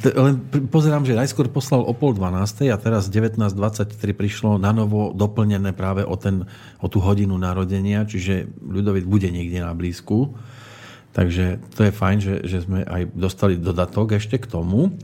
[0.04, 0.34] Len
[0.72, 2.72] pozerám, že najskôr poslal o pol 12.
[2.72, 6.48] a teraz 19.23 prišlo na novo doplnené práve o, ten,
[6.80, 10.32] o tú hodinu narodenia, čiže ľudovit bude niekde na blízku.
[11.14, 14.96] Takže to je fajn, že, že sme aj dostali dodatok ešte k tomu.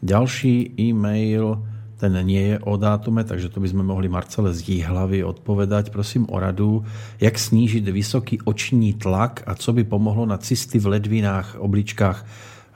[0.00, 1.60] Ďalší e-mail,
[1.98, 5.90] ten nie je o dátume, takže to by sme mohli Marcele z hlavy odpovedať.
[5.90, 6.86] Prosím o radu,
[7.18, 12.22] jak snížiť vysoký oční tlak a co by pomohlo na cysty v ledvinách, obličkách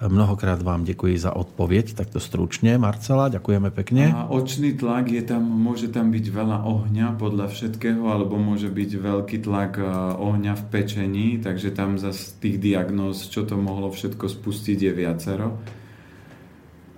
[0.02, 2.74] Mnohokrát vám ďakujem za odpoveď, takto stručne.
[2.74, 4.10] Marcela, ďakujeme pekne.
[4.10, 8.90] A očný tlak je tam, môže tam byť veľa ohňa podľa všetkého, alebo môže byť
[8.98, 9.86] veľký tlak e,
[10.18, 12.10] ohňa v pečení, takže tam za
[12.42, 15.48] tých diagnóz, čo to mohlo všetko spustiť, je viacero.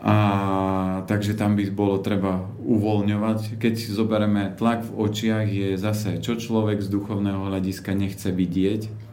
[0.04, 0.16] A
[1.08, 3.56] takže tam by bolo treba uvoľňovať.
[3.56, 9.03] Keď si zoberieme tlak v očiach, je zase, čo človek z duchovného hľadiska nechce vidieť,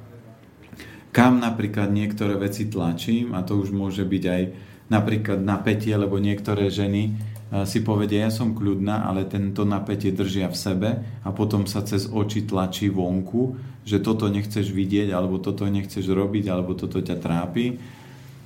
[1.11, 4.43] kam napríklad niektoré veci tlačím a to už môže byť aj
[4.91, 10.51] napríklad napätie, lebo niektoré ženy eh, si povedia, ja som kľudná, ale tento napätie držia
[10.51, 10.89] v sebe
[11.23, 13.55] a potom sa cez oči tlačí vonku,
[13.87, 17.79] že toto nechceš vidieť, alebo toto nechceš robiť, alebo toto ťa trápi.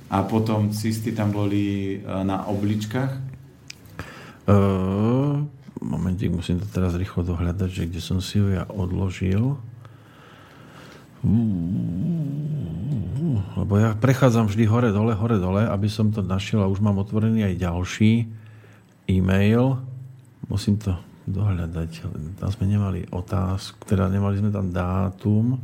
[0.06, 3.34] A potom cysty tam boli eh, na obličkách?
[4.46, 5.42] Uh,
[5.82, 9.58] momentík, musím to teraz rýchlo dohľadať, že kde som si ju ja odložil.
[13.56, 17.00] Lebo ja prechádzam vždy hore, dole, hore, dole, aby som to našiel a už mám
[17.00, 18.12] otvorený aj ďalší
[19.10, 19.80] e-mail.
[20.46, 20.94] Musím to
[21.26, 21.90] dohľadať.
[22.38, 25.58] Tam sme nemali otázku, teda nemali sme tam dátum.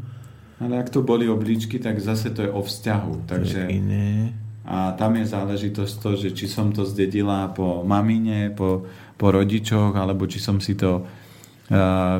[0.62, 3.26] Ale ak to boli obličky, tak zase to je o vzťahu.
[3.26, 3.70] Takže...
[3.70, 4.34] iné.
[4.62, 8.86] A tam je záležitosť to, že či som to zdedila po mamine, po,
[9.18, 11.02] po rodičoch, alebo či som si to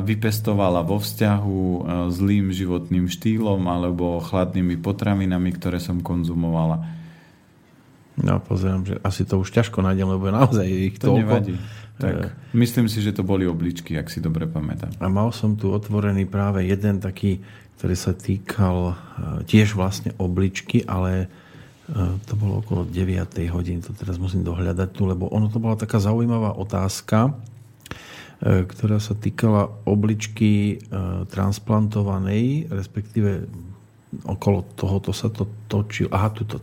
[0.01, 1.61] vypestovala vo vzťahu
[2.09, 6.81] zlým životným štýlom alebo chladnými potravinami, ktoré som konzumovala.
[8.17, 11.21] No pozerám, že asi to už ťažko nájdem, lebo naozaj ich to toľko.
[11.21, 11.53] nevadí.
[11.97, 12.29] Tak, e...
[12.57, 14.93] myslím si, že to boli obličky, ak si dobre pamätám.
[14.97, 17.41] A mal som tu otvorený práve jeden taký,
[17.77, 18.97] ktorý sa týkal
[19.45, 21.29] tiež vlastne obličky, ale
[22.25, 23.27] to bolo okolo 9.
[23.51, 27.35] hodiny, to teraz musím dohľadať tu, lebo ono to bola taká zaujímavá otázka,
[28.43, 30.77] ktorá sa týkala obličky e,
[31.31, 33.47] transplantovanej, respektíve
[34.27, 36.11] okolo tohoto sa to točil.
[36.11, 36.59] Aha, tu, to,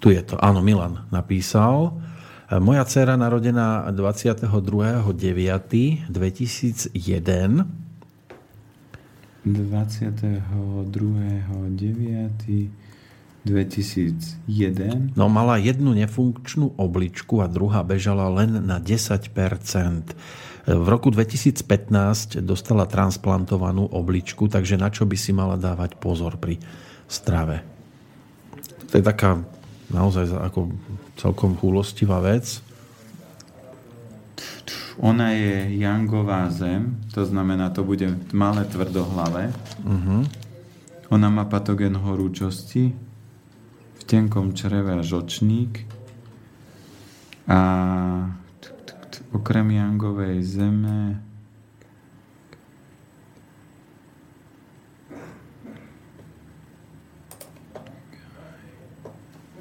[0.00, 0.40] tu je to.
[0.40, 1.92] Áno, Milan napísal.
[2.48, 6.08] E, moja dcera narodená 22.9.2001
[13.44, 15.12] 2001.
[15.16, 19.32] No mala jednu nefunkčnú obličku a druhá bežala len na 10%.
[20.68, 26.60] V roku 2015 dostala transplantovanú obličku, takže na čo by si mala dávať pozor pri
[27.08, 27.64] strave?
[28.92, 29.40] To je taká
[29.88, 30.76] naozaj ako
[31.16, 32.60] celkom chúlostivá vec.
[35.00, 39.54] Ona je jangová zem, to znamená, to bude malé tvrdohlavé.
[39.86, 40.26] Uh-huh.
[41.08, 42.92] Ona má patogen horúčosti,
[43.96, 45.86] v tenkom čreve a žočník.
[47.48, 47.58] A
[49.32, 51.20] okrem Jangovej zeme.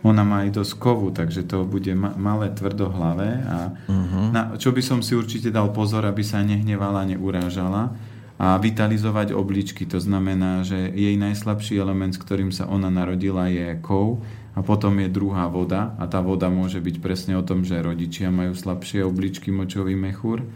[0.08, 4.32] Ona má aj dosť kovu, takže to bude ma- malé tvrdohlavé a uh-huh.
[4.32, 7.91] na, čo by som si určite dal pozor, aby sa nehnevala, neurážala
[8.39, 13.75] a vitalizovať obličky, to znamená, že jej najslabší element, s ktorým sa ona narodila je
[13.84, 14.23] kov
[14.58, 18.34] a potom je druhá voda a tá voda môže byť presne o tom, že rodičia
[18.34, 20.50] majú slabšie obličky, močový mechúr.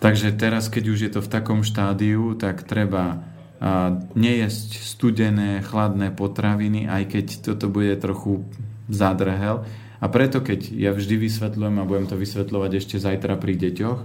[0.00, 3.20] Takže teraz, keď už je to v takom štádiu, tak treba
[4.16, 8.44] nejesť studené, chladné potraviny, aj keď toto bude trochu
[8.88, 9.68] zadrhel.
[10.00, 14.00] A preto, keď ja vždy vysvetľujem, a budem to vysvetľovať ešte zajtra pri deťoch,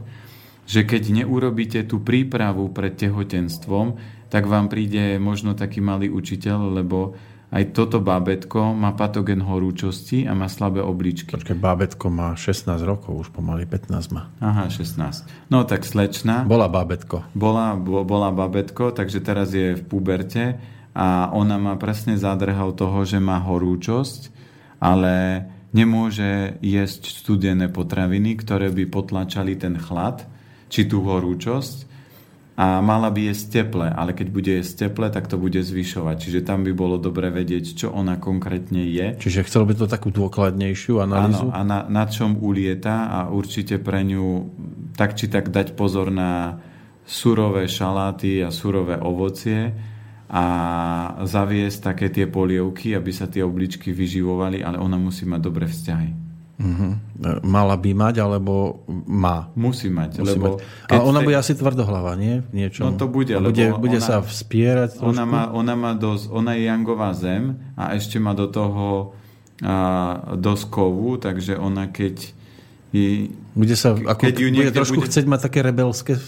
[0.67, 3.99] že keď neurobíte tú prípravu pred tehotenstvom,
[4.31, 7.19] tak vám príde možno taký malý učiteľ, lebo
[7.51, 11.35] aj toto bábetko má patogen horúčosti a má slabé obličky.
[11.35, 14.31] Počkej, bábetko má 16 rokov, už pomaly 15 má.
[14.39, 15.51] Aha, 16.
[15.51, 16.47] No tak slečna.
[16.47, 17.27] Bola bábetko.
[17.35, 20.63] Bola, bo, bola bábetko, takže teraz je v puberte
[20.95, 24.31] a ona má presne zádrhal toho, že má horúčosť,
[24.79, 25.43] ale
[25.75, 30.23] nemôže jesť studené potraviny, ktoré by potlačali ten chlad,
[30.71, 31.90] či tú horúčosť
[32.59, 36.15] a mala by jesť teple, ale keď bude jesť teple, tak to bude zvyšovať.
[36.19, 39.15] Čiže tam by bolo dobre vedieť, čo ona konkrétne je.
[39.17, 41.47] Čiže chcel by to takú dôkladnejšiu analýzu?
[41.47, 44.51] Áno, a na, na čom ulieta a určite pre ňu
[44.99, 46.59] tak či tak dať pozor na
[47.07, 49.71] surové šaláty a surové ovocie
[50.31, 50.45] a
[51.23, 56.30] zaviesť také tie polievky, aby sa tie obličky vyživovali, ale ona musí mať dobré vzťahy.
[56.61, 56.93] Uh-huh.
[57.41, 59.49] Mala by mať, alebo má?
[59.57, 60.21] Musí mať.
[60.21, 60.93] Musí lebo mať.
[60.93, 61.25] A ona te...
[61.25, 62.45] bude asi tvrdohlava, nie?
[62.53, 62.85] Niečo.
[62.85, 63.33] No to bude.
[63.33, 67.57] Lebo bude, bude ona, sa vspierať Ona má, ona má dosť, ona je jangová zem
[67.73, 69.17] a ešte má do toho
[69.65, 72.37] a, dosť kovu, takže ona keď
[72.91, 75.07] je, bude sa, ako, keď ju bude trošku bude...
[75.07, 76.19] chcieť mať také rebelské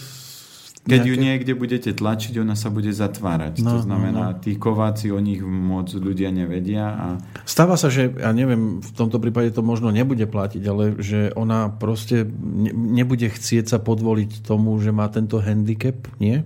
[0.84, 1.08] keď nejaké...
[1.08, 3.64] ju niekde budete tlačiť, ona sa bude zatvárať.
[3.64, 4.40] No, to znamená, no, no.
[4.44, 6.84] tí kováci o nich moc ľudia nevedia.
[6.92, 7.06] A...
[7.48, 11.72] Stáva sa, že, ja neviem, v tomto prípade to možno nebude platiť, ale že ona
[11.72, 12.28] proste
[12.76, 16.44] nebude chcieť sa podvoliť tomu, že má tento handicap, nie?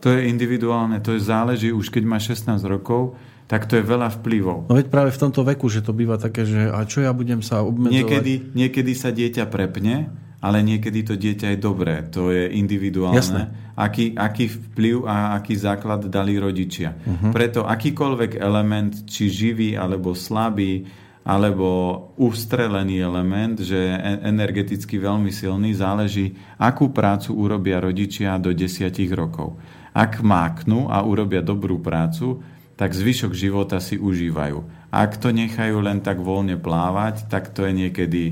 [0.00, 3.20] To je individuálne, to je záleží, už keď má 16 rokov,
[3.52, 4.72] tak to je veľa vplyvov.
[4.72, 7.44] No veď práve v tomto veku, že to býva také, že a čo ja budem
[7.44, 8.00] sa obmedzovať?
[8.00, 10.08] Niekedy, niekedy sa dieťa prepne
[10.42, 12.02] ale niekedy to dieťa je dobré.
[12.10, 13.22] To je individuálne.
[13.22, 13.42] Jasné.
[13.78, 16.98] Aký, aký vplyv a aký základ dali rodičia.
[16.98, 17.30] Uh-huh.
[17.30, 20.84] Preto akýkoľvek element, či živý alebo slabý,
[21.22, 23.78] alebo ustrelený element, že
[24.26, 29.54] energeticky veľmi silný, záleží, akú prácu urobia rodičia do desiatich rokov.
[29.94, 32.42] Ak máknú a urobia dobrú prácu,
[32.74, 34.90] tak zvyšok života si užívajú.
[34.90, 38.22] Ak to nechajú len tak voľne plávať, tak to je niekedy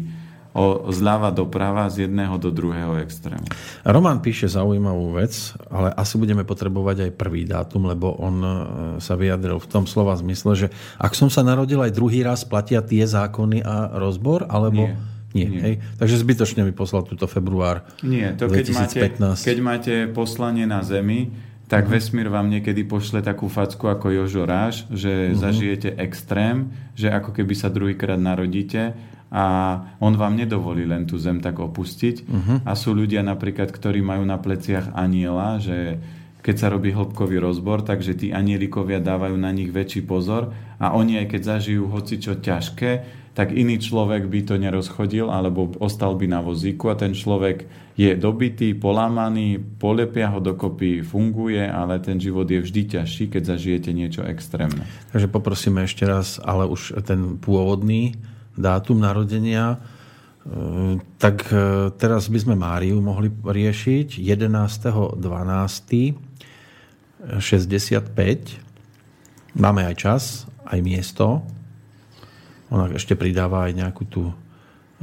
[0.55, 3.47] o, zľava doprava z jedného do druhého extrému.
[3.87, 8.51] Roman píše zaujímavú vec, ale asi budeme potrebovať aj prvý dátum, lebo on e,
[8.99, 10.67] sa vyjadril v tom slova zmysle, že
[10.99, 14.91] ak som sa narodil aj druhý raz, platia tie zákony a rozbor, alebo...
[14.91, 14.97] Nie.
[15.31, 15.63] Nie, Nie.
[15.63, 15.75] Hej?
[15.95, 18.59] Takže zbytočne mi poslal túto február Nie, to 2015.
[18.59, 21.31] keď máte, keď máte poslanie na Zemi,
[21.71, 22.03] tak uh-huh.
[22.03, 25.39] vesmír vám niekedy pošle takú facku ako Jožo Ráš, že uh-huh.
[25.39, 28.99] zažijete extrém, že ako keby sa druhýkrát narodíte
[29.31, 29.45] a
[30.03, 32.17] on vám nedovolí len tú zem tak opustiť.
[32.27, 32.59] Uh-huh.
[32.67, 36.03] A sú ľudia napríklad, ktorí majú na pleciach aniela, že
[36.41, 40.51] keď sa robí hĺbkový rozbor, takže tí anielikovia dávajú na nich väčší pozor
[40.81, 46.19] a oni aj keď zažijú hocičo ťažké, tak iný človek by to nerozchodil alebo ostal
[46.19, 52.17] by na vozíku a ten človek je dobitý, polámaný, polepia ho dokopy, funguje, ale ten
[52.17, 54.89] život je vždy ťažší, keď zažijete niečo extrémne.
[55.15, 58.17] Takže poprosíme ešte raz, ale už ten pôvodný
[58.57, 59.79] dátum narodenia, e,
[61.19, 66.15] tak e, teraz by sme Máriu mohli riešiť 11.12.
[67.21, 69.61] 65.
[69.61, 71.45] Máme aj čas, aj miesto.
[72.73, 74.33] Ona ešte pridáva aj nejakú tú,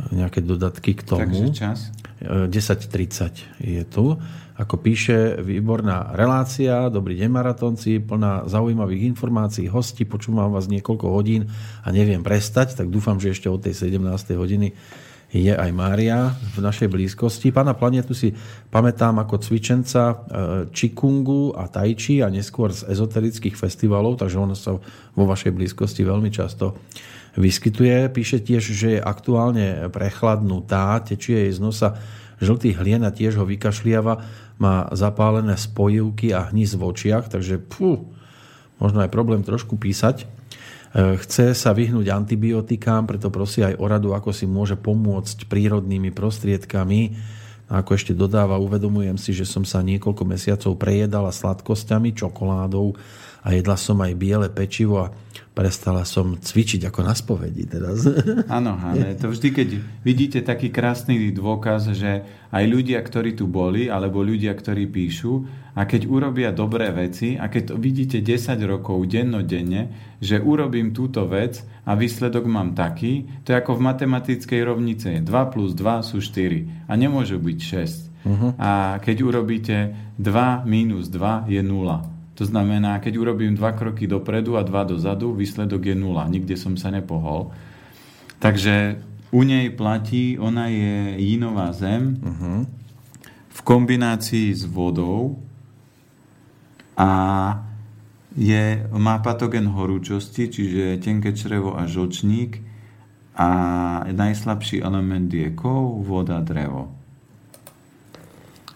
[0.09, 1.29] nejaké dodatky k tomu.
[1.29, 1.93] Takže čas?
[2.17, 4.17] 10.30 je tu.
[4.57, 11.45] Ako píše, výborná relácia, dobrý deň maratonci, plná zaujímavých informácií, hostí, počúvam vás niekoľko hodín
[11.85, 14.01] a neviem prestať, tak dúfam, že ešte od tej 17.
[14.33, 14.73] hodiny
[15.29, 17.53] je aj Mária v našej blízkosti.
[17.53, 18.33] Pána Planetu si
[18.73, 20.25] pamätám ako cvičenca
[20.73, 24.73] Čikungu a Tajči a neskôr z ezoterických festivalov, takže on sa
[25.13, 26.81] vo vašej blízkosti veľmi často
[27.37, 28.09] vyskytuje.
[28.09, 32.01] Píše tiež, že je aktuálne prechladnutá, tečie jej z nosa
[32.37, 38.09] žltý hlien a tiež ho vykašliava, má zapálené spojivky a hníz v očiach, takže pú,
[38.81, 40.25] možno aj problém trošku písať.
[40.25, 40.25] E,
[41.21, 47.17] chce sa vyhnúť antibiotikám, preto prosí aj o radu, ako si môže pomôcť prírodnými prostriedkami.
[47.67, 52.95] Ako ešte dodáva, uvedomujem si, že som sa niekoľko mesiacov prejedala sladkosťami, čokoládou
[53.47, 55.11] a jedla som aj biele pečivo a
[55.55, 58.03] prestala som cvičiť ako na spovedi teraz.
[58.59, 59.67] Áno, ale to vždy, keď
[60.03, 65.47] vidíte taký krásny dôkaz, že aj ľudia, ktorí tu boli, alebo ľudia, ktorí píšu,
[65.79, 71.23] a keď urobia dobré veci, a keď to vidíte 10 rokov dennodenne, že urobím túto
[71.29, 75.09] vec a výsledok mám taký, to je ako v matematickej rovnice.
[75.23, 78.27] 2 plus 2 sú 4 a nemôže byť 6.
[78.27, 78.51] Uh-huh.
[78.59, 79.77] A keď urobíte
[80.19, 82.16] 2 minus 2 je 0.
[82.37, 86.29] To znamená, keď urobím dva kroky dopredu a dva dozadu, výsledok je nula.
[86.29, 87.49] Nikde som sa nepohol.
[88.37, 89.01] Takže
[89.33, 92.69] u nej platí, ona je jinová zem uh-huh.
[93.49, 95.41] v kombinácii s vodou
[96.93, 97.09] a
[98.37, 102.61] je, má patogen horúčosti, čiže tenké črevo a žlčník
[103.33, 103.49] a
[104.13, 106.93] najslabší element je kov, voda, drevo.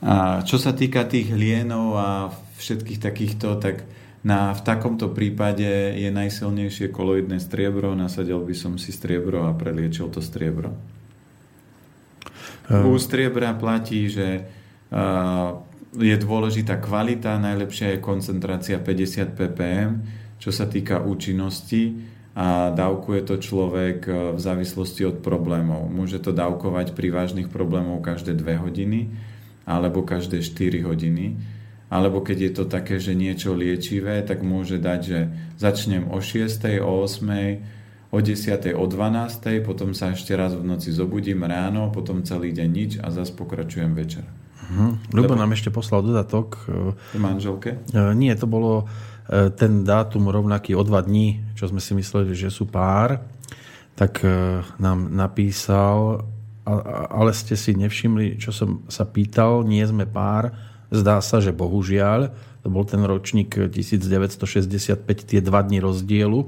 [0.02, 2.10] A čo sa týka tých hlienov a
[2.62, 3.84] všetkých takýchto, tak
[4.22, 10.14] na, v takomto prípade je najsilnejšie koloidné striebro, nasadil by som si striebro a preliečil
[10.14, 10.78] to striebro.
[12.70, 12.94] Um.
[12.94, 14.46] U striebra platí, že
[14.94, 15.58] uh,
[15.98, 19.92] je dôležitá kvalita, najlepšia je koncentrácia 50 ppm,
[20.38, 25.92] čo sa týka účinnosti a dávkuje to človek v závislosti od problémov.
[25.92, 29.12] Môže to dávkovať pri vážnych problémov každé 2 hodiny
[29.68, 31.36] alebo každé 4 hodiny
[31.92, 35.20] alebo keď je to také, že niečo liečivé, tak môže dať, že
[35.60, 40.96] začnem o 6, o 8, o 10, o 12, potom sa ešte raz v noci
[40.96, 44.24] zobudím ráno, potom celý deň nič a zase pokračujem večer.
[44.24, 44.96] Uh-huh.
[45.12, 46.64] Ľubo nám ešte poslal dodatok.
[47.12, 47.84] Je manželke?
[47.92, 52.32] Uh, nie, to bolo uh, ten dátum rovnaký o dva dní, čo sme si mysleli,
[52.32, 53.20] že sú pár.
[53.92, 54.24] Tak
[54.82, 56.26] nám napísal,
[56.66, 60.50] ale ste si nevšimli, čo som sa pýtal, nie sme pár,
[60.92, 66.46] Zdá sa, že bohužiaľ, to bol ten ročník 1965, tie dva dni rozdielu,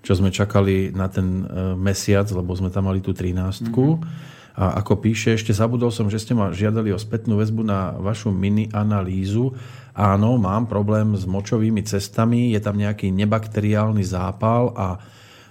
[0.00, 4.34] čo sme čakali na ten e, mesiac, lebo sme tam mali tú 13 mm-hmm.
[4.56, 8.32] A ako píše, ešte zabudol som, že ste ma žiadali o spätnú väzbu na vašu
[8.32, 9.52] mini analýzu.
[9.92, 14.96] Áno, mám problém s močovými cestami, je tam nejaký nebakteriálny zápal a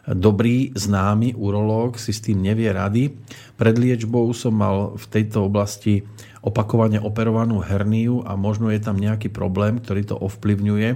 [0.09, 3.17] dobrý známy urológ si s tým nevie rady.
[3.57, 6.05] Pred liečbou som mal v tejto oblasti
[6.45, 10.89] opakovane operovanú herniu a možno je tam nejaký problém, ktorý to ovplyvňuje.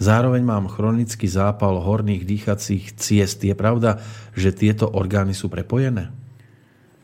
[0.00, 3.44] Zároveň mám chronický zápal horných dýchacích ciest.
[3.44, 4.00] Je pravda,
[4.32, 6.08] že tieto orgány sú prepojené?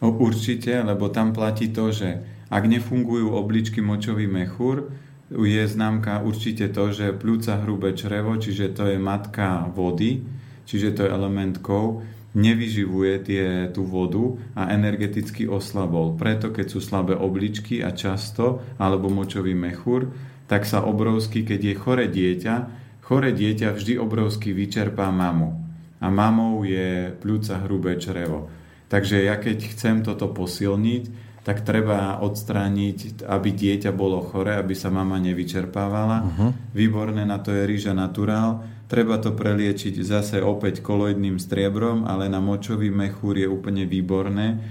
[0.00, 4.88] No, určite, lebo tam platí to, že ak nefungujú obličky močový mechúr,
[5.28, 10.22] je známka určite to, že pľúca hrubé črevo, čiže to je matka vody,
[10.66, 12.04] čiže to je element kov,
[12.36, 16.20] nevyživuje tie, tú vodu a energeticky oslabol.
[16.20, 20.12] Preto, keď sú slabé obličky a často, alebo močový mechúr,
[20.44, 22.54] tak sa obrovsky, keď je chore dieťa,
[23.00, 25.64] chore dieťa vždy obrovsky vyčerpá mamu.
[25.96, 28.52] A mamou je pľúca hrubé črevo.
[28.92, 34.90] Takže ja keď chcem toto posilniť, tak treba odstrániť, aby dieťa bolo chore, aby sa
[34.90, 36.18] mama nevyčerpávala.
[36.26, 36.50] Uh-huh.
[36.74, 38.66] Výborné na to je rýža naturál.
[38.86, 44.62] Treba to preliečiť zase opäť koloidným striebrom, ale na močový mechúr je úplne výborné.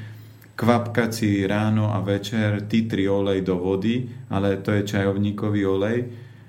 [0.56, 6.00] Kvapkať si ráno a večer titri olej do vody, ale to je čajovníkový olej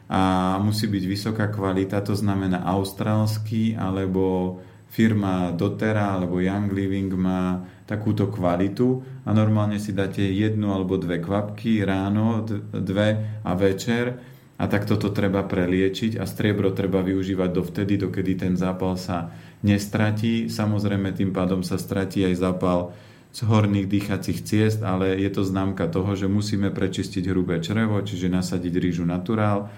[0.06, 4.54] a musí byť vysoká kvalita, to znamená austrálsky alebo
[4.86, 11.18] firma Dotera alebo Young Living má takúto kvalitu a normálne si dáte jednu alebo dve
[11.18, 18.00] kvapky ráno, dve a večer a tak toto treba preliečiť a striebro treba využívať dovtedy,
[18.00, 19.28] dokedy ten zápal sa
[19.60, 20.48] nestratí.
[20.48, 22.96] Samozrejme tým pádom sa stratí aj zápal
[23.36, 28.32] z horných dýchacích ciest, ale je to známka toho, že musíme prečistiť hrubé črevo, čiže
[28.32, 29.68] nasadiť rýžu naturál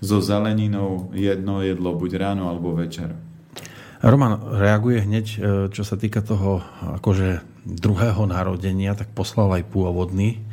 [0.00, 3.12] so zeleninou jedno jedlo buď ráno alebo večer.
[4.04, 5.38] Roman reaguje hneď, e,
[5.72, 6.60] čo sa týka toho
[7.00, 10.44] akože druhého narodenia, tak poslal aj pôvodný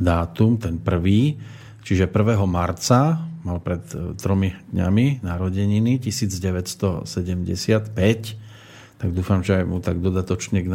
[0.00, 1.36] dátum, ten prvý,
[1.86, 2.42] čiže 1.
[2.50, 7.06] marca, mal pred e, tromi dňami narodeniny, 1975,
[8.96, 10.68] tak dúfam, že aj mu tak dodatočne k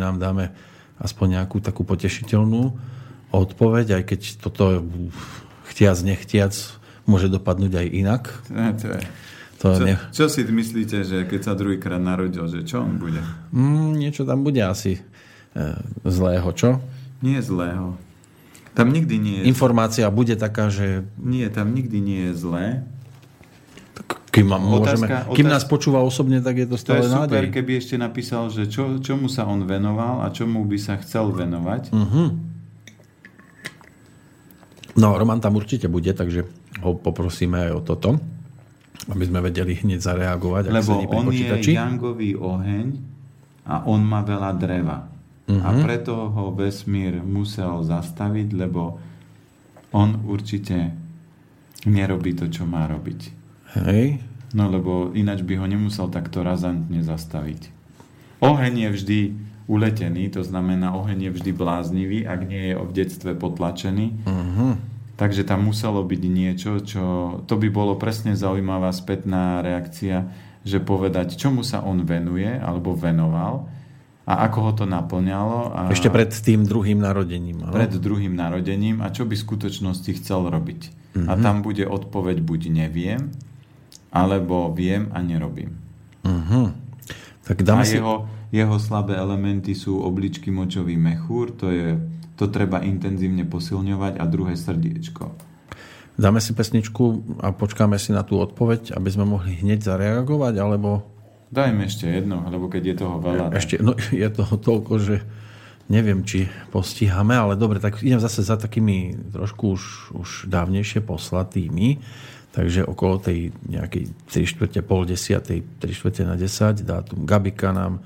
[0.00, 0.56] nám dáme
[0.96, 2.72] aspoň nejakú takú potešiteľnú
[3.28, 4.80] odpoveď, aj keď toto
[5.68, 6.54] chtiac, nechtiac
[7.04, 8.22] môže dopadnúť aj inak.
[8.48, 9.00] Ne, to je
[9.64, 9.94] to čo, ne...
[10.12, 13.24] čo si myslíte, že keď sa druhýkrát narodil, že čo on bude?
[13.48, 15.02] Mm, niečo tam bude asi e,
[16.04, 16.84] zlého, čo?
[17.24, 17.96] Nie zlého.
[18.74, 19.44] Tam nikdy nie je...
[19.46, 21.06] Informácia bude taká, že...
[21.18, 22.66] Nie, tam nikdy nie je zlé.
[24.34, 27.46] Kým, mám, môžeme, otázka, kým nás počúva osobne, tak je to stále To je super,
[27.46, 27.54] nádej.
[27.54, 31.94] keby ešte napísal, že čo, čomu sa on venoval a čomu by sa chcel venovať.
[31.94, 32.34] Uh-huh.
[34.98, 36.50] No, Roman tam určite bude, takže
[36.82, 38.10] ho poprosíme aj o toto
[39.10, 40.72] aby sme vedeli hneď zareagovať.
[40.72, 42.86] Lebo on je jangový oheň
[43.68, 45.13] a on má veľa dreva.
[45.44, 45.60] Uh-huh.
[45.60, 45.80] A mhm.
[45.84, 48.96] preto ho vesmír musel zastaviť, lebo
[49.94, 50.90] on určite
[51.84, 53.20] nerobí to, čo má robiť.
[53.78, 54.24] Hej.
[54.54, 57.70] No lebo ináč by ho nemusel takto razantne zastaviť.
[58.40, 59.20] Oheň je vždy
[59.66, 64.06] uletený, to znamená oheň je vždy bláznivý, ak nie je v detstve potlačený.
[64.24, 64.74] Uh-huh
[65.14, 67.02] Takže tam muselo byť niečo, čo...
[67.46, 70.26] To by bolo presne zaujímavá spätná reakcia,
[70.66, 73.70] že povedať, čomu sa on venuje, alebo venoval
[74.24, 75.76] a ako ho to naplňalo.
[75.76, 77.60] A Ešte pred tým druhým narodením.
[77.68, 77.84] Ale?
[77.84, 80.80] Pred druhým narodením a čo by v skutočnosti chcel robiť.
[81.14, 81.28] Uh-huh.
[81.28, 81.42] A mhm.
[81.44, 83.30] tam bude odpoveď buď neviem,
[84.08, 85.76] alebo viem a nerobím.
[86.24, 86.72] Uh-huh.
[87.44, 88.00] Tak dáme a si...
[88.00, 92.00] jeho, jeho slabé elementy sú obličky močový mechúr, to je
[92.34, 95.30] to treba intenzívne posilňovať a druhé srdiečko.
[96.14, 101.13] Dáme si pesničku a počkáme si na tú odpoveď, aby sme mohli hneď zareagovať, alebo...
[101.54, 103.54] Dajme ešte jedno, lebo keď je toho veľa...
[103.54, 105.16] Ešte, no, je toho toľko, že
[105.86, 109.82] neviem, či postihame, ale dobre, tak idem zase za takými trošku už,
[110.18, 112.02] už dávnejšie poslatými,
[112.50, 118.02] takže okolo tej nejakej 3 čtvrte, pol desiatej, 3 čtvrte na 10, dátum Gabika nám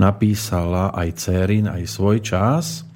[0.00, 2.88] napísala aj Cérin, aj svoj čas.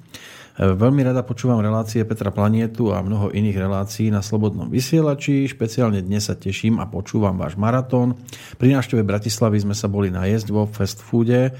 [0.55, 5.51] Veľmi rada počúvam relácie Petra Planietu a mnoho iných relácií na Slobodnom vysielači.
[5.51, 8.15] Špeciálne dnes sa teším a počúvam váš maratón.
[8.55, 11.51] Pri návšteve Bratislavy sme sa boli najesť vo fast foode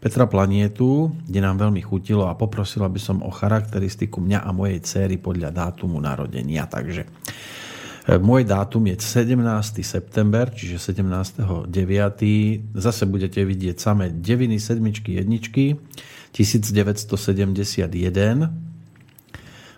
[0.00, 4.80] Petra Planietu, kde nám veľmi chutilo a poprosila by som o charakteristiku mňa a mojej
[4.80, 6.64] céry podľa dátumu narodenia.
[6.64, 7.04] Takže
[8.16, 9.36] môj dátum je 17.
[9.84, 11.68] september, čiže 17.9.
[12.72, 15.76] Zase budete vidieť samé deviny, sedmičky, jedničky.
[16.32, 18.67] 1971.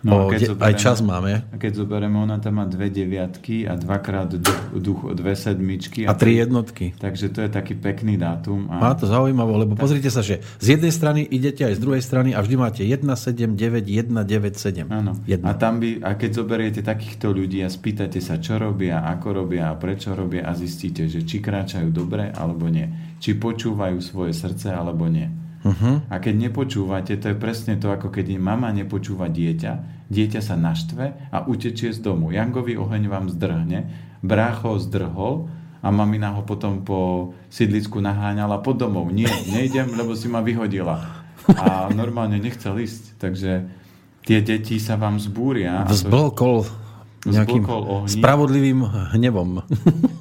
[0.01, 1.31] No, o, keď zoberieme, aj čas máme.
[1.53, 4.33] A keď zoberieme, ona tam má dve deviatky a dvakrát
[4.73, 6.09] duch, dve sedmičky.
[6.09, 6.97] A, a tri jednotky.
[6.97, 8.65] Takže to je taký pekný dátum.
[8.73, 8.81] A...
[8.81, 9.81] Má to zaujímavé, lebo tak...
[9.85, 13.05] pozrite sa, že z jednej strany idete aj z druhej strany a vždy máte 1,
[13.05, 14.89] 7, 9, 1, 9, 7.
[14.89, 15.11] Áno.
[15.21, 19.69] A, tam by, a keď zoberiete takýchto ľudí a spýtate sa, čo robia, ako robia
[19.69, 22.89] a prečo robia a zistíte, že či kráčajú dobre alebo nie.
[23.21, 26.01] Či počúvajú svoje srdce alebo nie Uh-huh.
[26.09, 31.29] A keď nepočúvate, to je presne to, ako keď mama nepočúva dieťa, dieťa sa naštve
[31.29, 32.33] a utečie z domu.
[32.33, 33.93] Jangový oheň vám zdrhne,
[34.25, 35.47] brácho zdrhol
[35.81, 39.09] a mamina ho potom po sídlisku naháňala pod domov.
[39.13, 41.25] Nie, nejdem, lebo si ma vyhodila.
[41.49, 43.17] A normálne nechcel ísť.
[43.17, 43.65] Takže
[44.25, 45.85] tie deti sa vám zbúria.
[45.89, 46.65] Vzblkol
[47.21, 47.65] nejakým
[48.09, 48.81] spravodlivým
[49.13, 49.65] hnevom.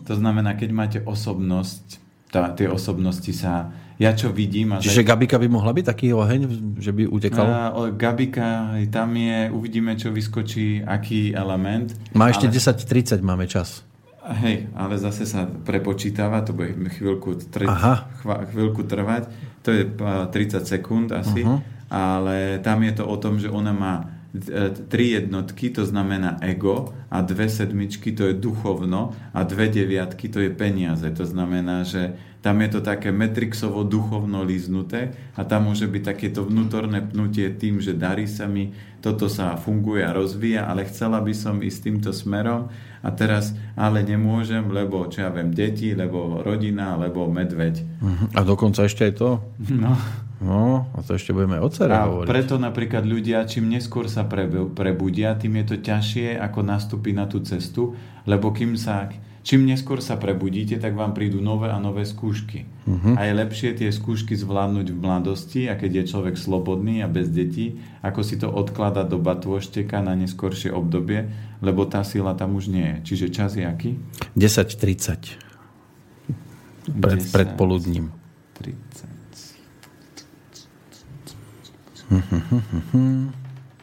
[0.09, 2.01] To znamená, keď máte osobnosť,
[2.33, 4.73] tá, tie osobnosti sa ja čo vidím...
[4.73, 6.41] A Čiže Gabika by mohla byť taký oheň,
[6.81, 7.45] že by utekal?
[7.45, 11.93] A, o, Gabika, tam je, uvidíme, čo vyskočí, aký element.
[12.17, 12.81] Má ešte ale...
[12.81, 13.85] 10.30 máme čas.
[14.25, 17.69] Hej, ale zase sa prepočítava, to bude chvíľku, tre...
[17.69, 19.29] chva, chvíľku trvať,
[19.61, 21.61] to je 30 sekúnd asi, uh-huh.
[21.93, 26.95] ale tam je to o tom, že ona má E, tri jednotky, to znamená ego,
[27.11, 31.03] a dve sedmičky, to je duchovno, a dve deviatky, to je peniaze.
[31.03, 36.41] To znamená, že tam je to také metrixovo duchovno líznuté a tam môže byť takéto
[36.49, 38.73] vnútorné pnutie tým, že darí sa mi,
[39.05, 42.73] toto sa funguje a rozvíja, ale chcela by som ísť týmto smerom
[43.05, 47.85] a teraz ale nemôžem, lebo čo ja viem, deti, lebo rodina, lebo medveď.
[48.01, 48.25] Mhm.
[48.33, 49.31] A dokonca ešte aj to?
[49.69, 49.93] No.
[50.41, 52.25] No, a to ešte budeme o cere a hovoriť.
[52.25, 57.45] preto napríklad ľudia, čím neskôr sa prebudia, tým je to ťažšie, ako nastúpiť na tú
[57.45, 57.93] cestu,
[58.25, 59.13] lebo kým sa,
[59.43, 62.69] čím neskôr sa prebudíte, tak vám prídu nové a nové skúšky.
[62.85, 63.17] Uh-huh.
[63.17, 67.33] A je lepšie tie skúšky zvládnuť v mladosti, a keď je človek slobodný a bez
[67.33, 71.29] detí, ako si to odkladať do batôšteka na neskoršie obdobie,
[71.65, 72.97] lebo tá sila tam už nie je.
[73.13, 73.97] Čiže čas je aký?
[74.37, 75.51] 10.30.
[76.91, 78.13] Pred, 10, pred poludním.
[78.57, 79.11] 30.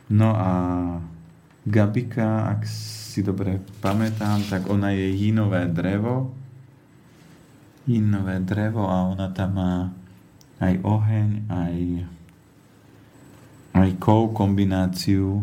[0.07, 0.51] No a
[1.67, 2.67] Gabika, ak
[3.17, 6.29] si dobre pamätám, tak ona je jinové drevo.
[7.89, 9.89] Jinové drevo a ona tam má
[10.61, 11.75] aj oheň, aj,
[13.73, 15.41] aj kov kombináciu.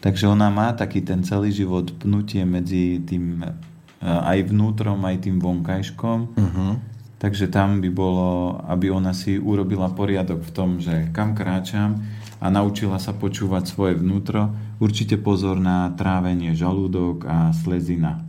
[0.00, 3.52] Takže ona má taký ten celý život pnutie medzi tým eh,
[4.00, 6.18] aj vnútrom, aj tým vonkajškom.
[6.32, 6.72] Uh-huh.
[7.20, 12.00] Takže tam by bolo, aby ona si urobila poriadok v tom, že kam kráčam
[12.40, 14.56] a naučila sa počúvať svoje vnútro.
[14.80, 18.24] Určite pozor na trávenie žalúdok a slezina.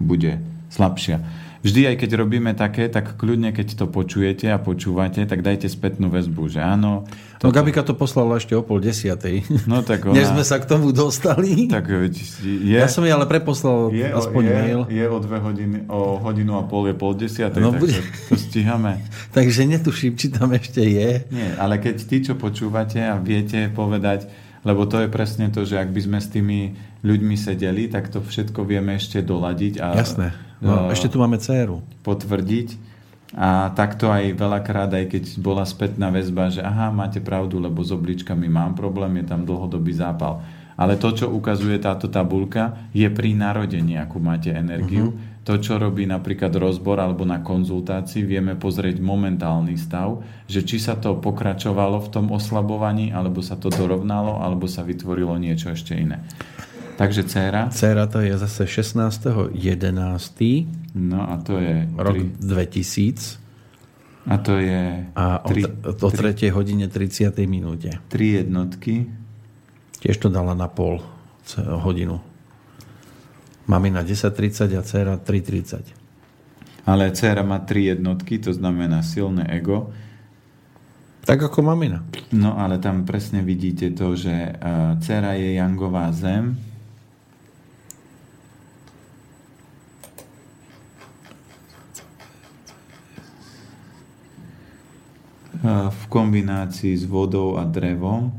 [0.00, 0.40] Bude
[0.72, 1.45] slabšia.
[1.66, 6.06] Vždy, aj keď robíme také, tak kľudne, keď to počujete a počúvate, tak dajte spätnú
[6.14, 7.02] väzbu, že áno.
[7.42, 7.50] Toto...
[7.50, 9.42] No Gabika to poslala ešte o pol desiatej.
[9.66, 10.14] No tak ona...
[10.14, 11.66] Než sme sa k tomu dostali.
[11.66, 12.70] Tak je...
[12.70, 14.80] Ja som jej ale preposlal je, aspoň je, mail.
[14.94, 17.98] Je o dve hodiny, o hodinu a pol je pol desiatej, no, bude...
[18.30, 19.02] to stíhame.
[19.36, 21.26] takže netuším, či tam ešte je.
[21.34, 24.30] Nie, ale keď tí, čo počúvate a viete povedať,
[24.62, 28.22] lebo to je presne to, že ak by sme s tými ľuďmi sedeli, tak to
[28.22, 29.82] všetko vieme ešte doladiť.
[29.82, 31.86] A, Jasné No, ešte tu máme dceru.
[32.02, 32.98] Potvrdiť.
[33.36, 37.90] A takto aj veľakrát, aj keď bola spätná väzba, že aha, máte pravdu, lebo s
[37.90, 40.40] obličkami mám problém, je tam dlhodobý zápal.
[40.76, 45.12] Ale to, čo ukazuje táto tabulka, je pri narodení, akú máte energiu.
[45.12, 45.34] Uh-huh.
[45.46, 50.98] To, čo robí napríklad rozbor alebo na konzultácii, vieme pozrieť momentálny stav, že či sa
[50.98, 56.20] to pokračovalo v tom oslabovaní, alebo sa to dorovnalo, alebo sa vytvorilo niečo ešte iné.
[56.96, 57.68] Takže dcera?
[57.68, 59.56] Dcera to je zase 16.11.
[60.96, 61.88] No a to je...
[61.96, 63.38] Rok 2000.
[64.26, 65.06] A to je...
[65.14, 66.50] A tri, o, o 3.
[66.50, 67.36] hodine 30.
[67.46, 67.92] minúte.
[68.08, 69.06] Tri jednotky.
[70.00, 71.04] Tiež to dala na pol
[71.84, 72.18] hodinu.
[73.66, 76.86] Mamina 10.30 a dcera 3.30.
[76.86, 79.90] Ale dcera má tri jednotky, to znamená silné ego.
[81.26, 82.06] Tak ako mamina.
[82.30, 86.54] No ale tam presne vidíte to, že uh, dcera je jangová zem,
[95.64, 98.34] v kombinácii s vodou a drevom,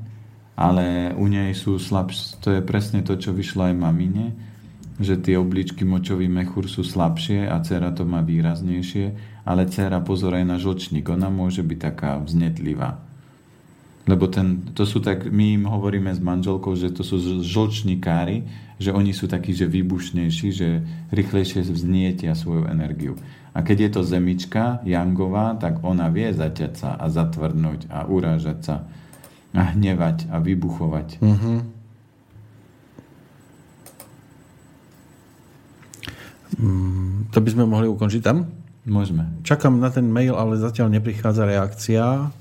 [0.57, 2.41] ale u nej sú slabšie.
[2.41, 4.35] To je presne to, čo vyšlo aj mamine,
[4.97, 9.05] že tie obličky močový mechúr sú slabšie a dcera to má výraznejšie,
[9.45, 13.06] ale dcera pozor aj na žlčník, ona môže byť taká vznetlivá.
[14.07, 18.47] Lebo ten, to sú tak, my im hovoríme s manželkou, že to sú žlčníkári,
[18.79, 20.79] že oni sú takí, že výbušnejší, že
[21.11, 23.19] rýchlejšie vznietia svoju energiu.
[23.51, 28.59] A keď je to zemička, Jangová, tak ona vie zaťať sa a zatvrdnúť a urážať
[28.63, 28.75] sa
[29.51, 31.19] a hnevať a vybuchovať.
[31.19, 31.57] Mm-hmm.
[36.57, 38.47] Mm, to by sme mohli ukončiť tam?
[38.87, 39.27] Môžeme.
[39.43, 42.31] Čakám na ten mail, ale zatiaľ neprichádza reakcia.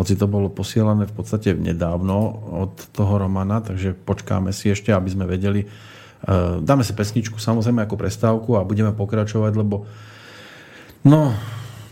[0.00, 2.16] Hoci to bolo posielané v podstate nedávno
[2.64, 5.60] od toho Romana, takže počkáme si ešte, aby sme vedeli.
[5.60, 5.68] E,
[6.64, 9.84] dáme si pesničku samozrejme ako prestávku a budeme pokračovať, lebo
[11.00, 11.32] No,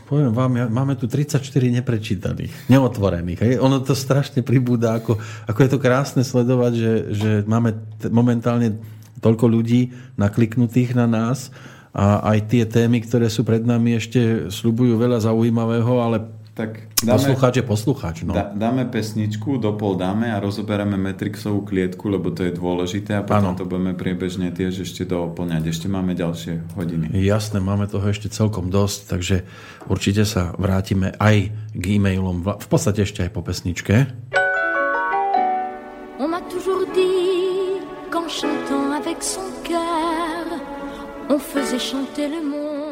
[0.04, 1.40] poviem vám, máme tu 34
[1.80, 3.40] neprečítaných, neotvorených.
[3.40, 3.54] Hej?
[3.64, 5.16] Ono to strašne pribúda, ako,
[5.48, 8.76] ako je to krásne sledovať, že, že máme t- momentálne
[9.24, 11.48] toľko ľudí nakliknutých na nás
[11.96, 17.14] a aj tie témy, ktoré sú pred nami, ešte slubujú veľa zaujímavého, ale tak dáme,
[17.22, 18.34] Poslucháč je poslucháč, no.
[18.34, 23.54] dá, dáme pesničku, dopol dáme a rozoberáme Matrixovú klietku, lebo to je dôležité a potom
[23.54, 23.58] Áno.
[23.62, 25.62] to budeme priebežne tiež ešte doplňať.
[25.70, 27.14] Ešte máme ďalšie hodiny.
[27.14, 29.46] Jasné, máme toho ešte celkom dosť, takže
[29.86, 33.94] určite sa vrátime aj k e-mailom, v v podstate ešte aj po pesničke.
[36.18, 37.78] On m'a toujours dit
[38.10, 40.58] qu'en chantant avec son cœur,
[41.30, 42.87] on faisait chanter le monde.